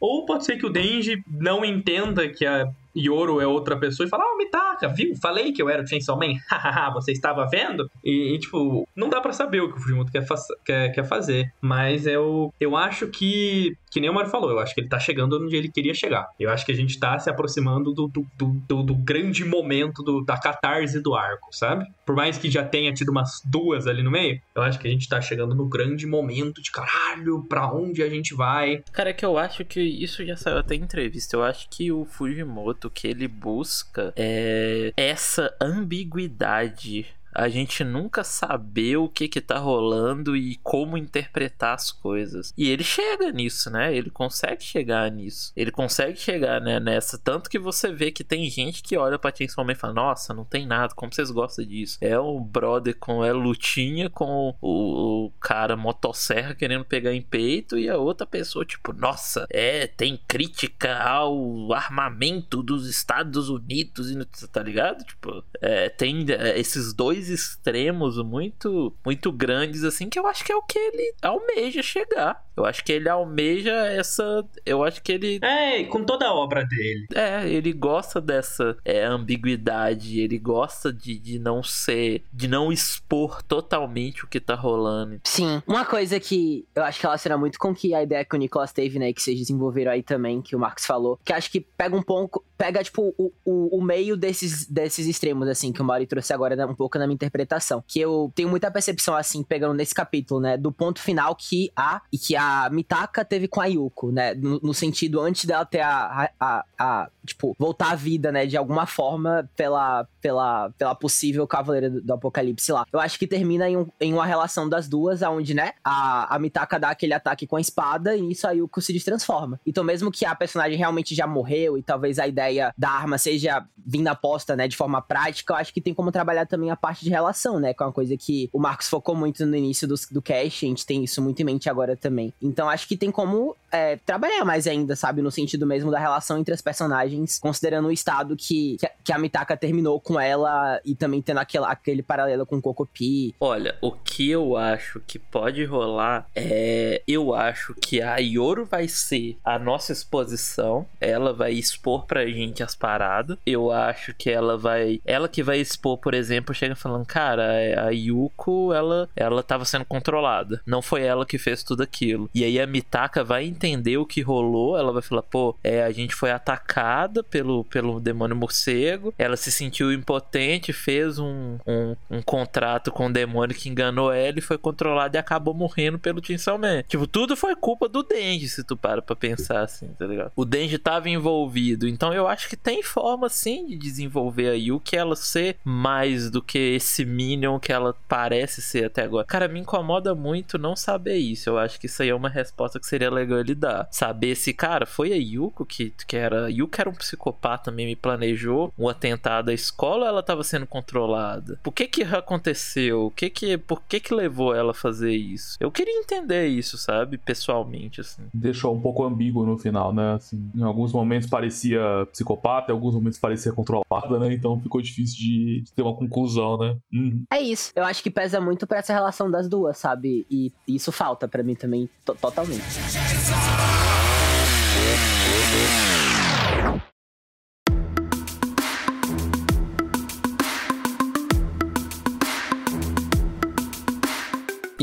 [0.00, 4.10] Ou pode ser que o Denji não entenda que a Yoro é outra pessoa e
[4.10, 5.16] fala, ah, Mitaka, viu?
[5.16, 6.34] Falei que eu era o Chainsaw Man.
[6.94, 7.90] Você estava vendo?
[8.04, 11.04] E, e, tipo, não dá para saber o que o Fujimoto quer, fa quer, quer
[11.04, 11.52] fazer.
[11.60, 14.98] Mas eu, eu acho que, que nem o Mario falou, eu acho que ele tá
[14.98, 16.28] chegando onde ele queria chegar.
[16.38, 20.02] Eu acho que a gente tá se aproximando do, do, do, do, do grande momento
[20.02, 21.86] do, da catarse do arco, sabe?
[22.04, 24.90] Por mais que já tenha tido umas duas ali no meio, eu acho que a
[24.90, 28.82] gente tá chegando no grande momento de caralho, pra onde a gente vai.
[28.92, 31.36] Cara, é que eu acho que isso já saiu até em entrevista.
[31.36, 38.96] Eu acho que o Fujimoto que ele busca é essa ambiguidade a gente nunca saber
[38.96, 42.52] o que que tá rolando e como interpretar as coisas.
[42.56, 43.94] E ele chega nisso, né?
[43.94, 45.52] Ele consegue chegar nisso.
[45.56, 47.18] Ele consegue chegar né, nessa.
[47.18, 50.32] Tanto que você vê que tem gente que olha pra Chainsaw Man e fala: Nossa,
[50.32, 51.98] não tem nada, como vocês gostam disso?
[52.00, 57.78] É o brother com é lutinha com o, o cara motosserra querendo pegar em peito
[57.78, 64.24] e a outra pessoa, tipo, nossa, é, tem crítica ao armamento dos Estados Unidos e
[64.48, 65.04] tá ligado?
[65.04, 70.44] Tipo, é, tem é, esses dois dois extremos muito muito grandes assim que eu acho
[70.44, 72.43] que é o que ele almeja chegar.
[72.56, 76.64] Eu acho que ele almeja essa, eu acho que ele É, com toda a obra
[76.64, 77.06] dele.
[77.14, 83.42] É, ele gosta dessa é, ambiguidade, ele gosta de, de não ser, de não expor
[83.42, 85.20] totalmente o que tá rolando.
[85.24, 88.38] Sim, uma coisa que eu acho que relaciona muito com que a ideia que o
[88.38, 91.60] Nicolas teve, né, que vocês desenvolveram aí também, que o Marcos falou, que acho que
[91.60, 95.84] pega um pouco, pega tipo o, o, o meio desses, desses extremos assim que o
[95.84, 97.82] Mauri trouxe agora um pouco na minha interpretação.
[97.86, 100.56] Que eu tenho muita percepção, assim, pegando nesse capítulo, né?
[100.56, 102.00] Do ponto final que a.
[102.12, 104.34] E que a Mitaka teve com a Yuko, né?
[104.34, 108.44] No, no sentido, antes dela ter a, a, a, Tipo, voltar à vida, né?
[108.44, 112.84] De alguma forma, pela, pela, pela possível Cavaleira do, do Apocalipse lá.
[112.92, 115.72] Eu acho que termina em, um, em uma relação das duas, onde, né?
[115.82, 119.58] A, a Mitaka dá aquele ataque com a espada e isso a Yuko se destransforma.
[119.66, 123.64] Então, mesmo que a personagem realmente já morreu e talvez a ideia da arma seja
[123.86, 124.68] vinda posta, né?
[124.68, 127.72] De forma prática, eu acho que tem como trabalhar também a parte de relação, né?
[127.72, 130.68] Com é uma coisa que o Marcos focou muito no início do, do cast, a
[130.68, 132.33] gente tem isso muito em mente agora também.
[132.40, 135.20] Então acho que tem como é, trabalhar mais ainda, sabe?
[135.20, 139.56] No sentido mesmo da relação entre as personagens, considerando o estado que, que a Mitaka
[139.56, 143.34] terminou com ela e também tendo aquele, aquele paralelo com Kokopi.
[143.40, 147.02] Olha, o que eu acho que pode rolar é.
[147.06, 150.86] Eu acho que a Yoro vai ser a nossa exposição.
[151.00, 153.36] Ela vai expor pra gente as paradas.
[153.44, 155.00] Eu acho que ela vai.
[155.04, 159.84] Ela que vai expor, por exemplo, chega falando, cara, a Yuko, ela, ela tava sendo
[159.84, 160.62] controlada.
[160.66, 162.23] Não foi ela que fez tudo aquilo.
[162.24, 162.30] Aquilo.
[162.34, 165.90] E aí a Mitaka vai entender o que rolou, ela vai falar, pô, é, a
[165.90, 172.22] gente foi atacada pelo, pelo demônio morcego, ela se sentiu impotente, fez um, um, um
[172.22, 176.58] contrato com o demônio que enganou ela e foi controlada e acabou morrendo pelo Chainsaw
[176.58, 176.82] Man.
[176.82, 180.32] Tipo, tudo foi culpa do Denji, se tu para pra pensar assim, tá ligado?
[180.36, 184.96] O Denji tava envolvido, então eu acho que tem forma sim de desenvolver a Yuki
[184.96, 189.26] ela ser mais do que esse Minion que ela parece ser até agora.
[189.26, 191.48] Cara, me incomoda muito não saber isso.
[191.48, 193.88] Eu acho que isso aí é uma resposta que seria legal ele dar.
[193.90, 196.50] Saber se, cara, foi a Yuko que, que era.
[196.50, 200.66] Yuko era um psicopata também, me planejou um atentado à escola ou ela tava sendo
[200.66, 201.58] controlada?
[201.62, 203.06] Por que que aconteceu?
[203.06, 205.56] O que que, por que que levou ela a fazer isso?
[205.58, 207.18] Eu queria entender isso, sabe?
[207.18, 208.22] Pessoalmente, assim.
[208.32, 210.14] Deixou um pouco ambíguo no final, né?
[210.14, 211.80] Assim, em alguns momentos parecia
[212.12, 214.32] psicopata, em alguns momentos parecia controlada, né?
[214.32, 216.76] Então ficou difícil de, de ter uma conclusão, né?
[216.92, 217.24] Uhum.
[217.32, 217.72] É isso.
[217.74, 220.26] Eu acho que pesa muito pra essa relação das duas, sabe?
[220.30, 222.62] E isso falta pra mim também, totalmente.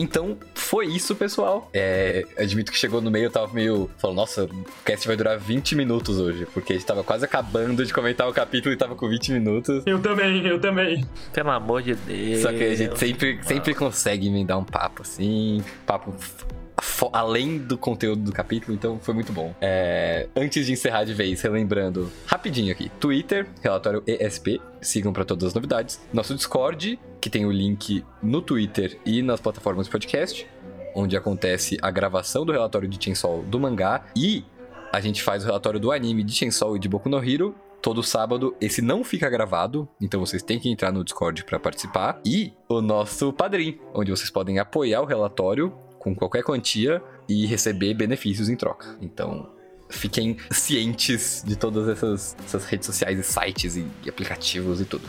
[0.02, 1.70] Então, foi isso, pessoal.
[1.74, 3.90] É, admito que chegou no meio, eu tava meio.
[3.98, 6.48] Falando, nossa, o cast vai durar 20 minutos hoje.
[6.54, 9.84] Porque a gente tava quase acabando de comentar o capítulo e tava com 20 minutos.
[9.86, 11.06] Eu também, eu também.
[11.32, 12.42] Pelo amor de Deus.
[12.42, 15.64] Só que a gente sempre, sempre consegue emendar um papo assim.
[15.86, 16.16] Papo
[17.14, 19.56] além do conteúdo do capítulo, então foi muito bom.
[19.62, 25.46] É, antes de encerrar de vez, relembrando rapidinho aqui: Twitter, relatório ESP, sigam para todas
[25.46, 26.00] as novidades.
[26.14, 30.48] Nosso Discord, que tem o link no Twitter e nas plataformas de podcast,
[30.96, 34.44] onde acontece a gravação do relatório de Chainsaw do mangá e
[34.92, 38.04] a gente faz o relatório do anime de Chainsaw e de Boku no Hero todo
[38.04, 38.56] sábado.
[38.62, 42.20] Esse não fica gravado, então vocês têm que entrar no Discord para participar.
[42.26, 47.94] E o nosso padrinho, onde vocês podem apoiar o relatório com qualquer quantia e receber
[47.94, 48.98] benefícios em troca.
[49.00, 49.48] Então,
[49.88, 55.08] fiquem cientes de todas essas, essas redes sociais e sites e, e aplicativos e tudo.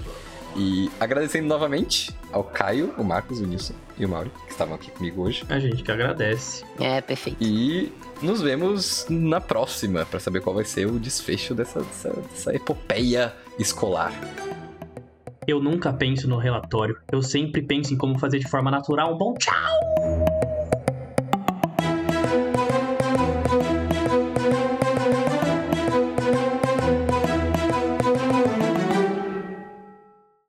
[0.55, 4.91] E agradecendo novamente ao Caio, o Marcos, o Nilson e o Mauro, que estavam aqui
[4.91, 5.45] comigo hoje.
[5.49, 6.63] A gente que agradece.
[6.79, 7.43] É, perfeito.
[7.43, 7.91] E
[8.21, 13.35] nos vemos na próxima para saber qual vai ser o desfecho dessa, dessa, dessa epopeia
[13.59, 14.13] escolar.
[15.49, 16.99] Eu nunca penso no relatório.
[17.11, 19.15] Eu sempre penso em como fazer de forma natural.
[19.15, 20.52] Um bom tchau!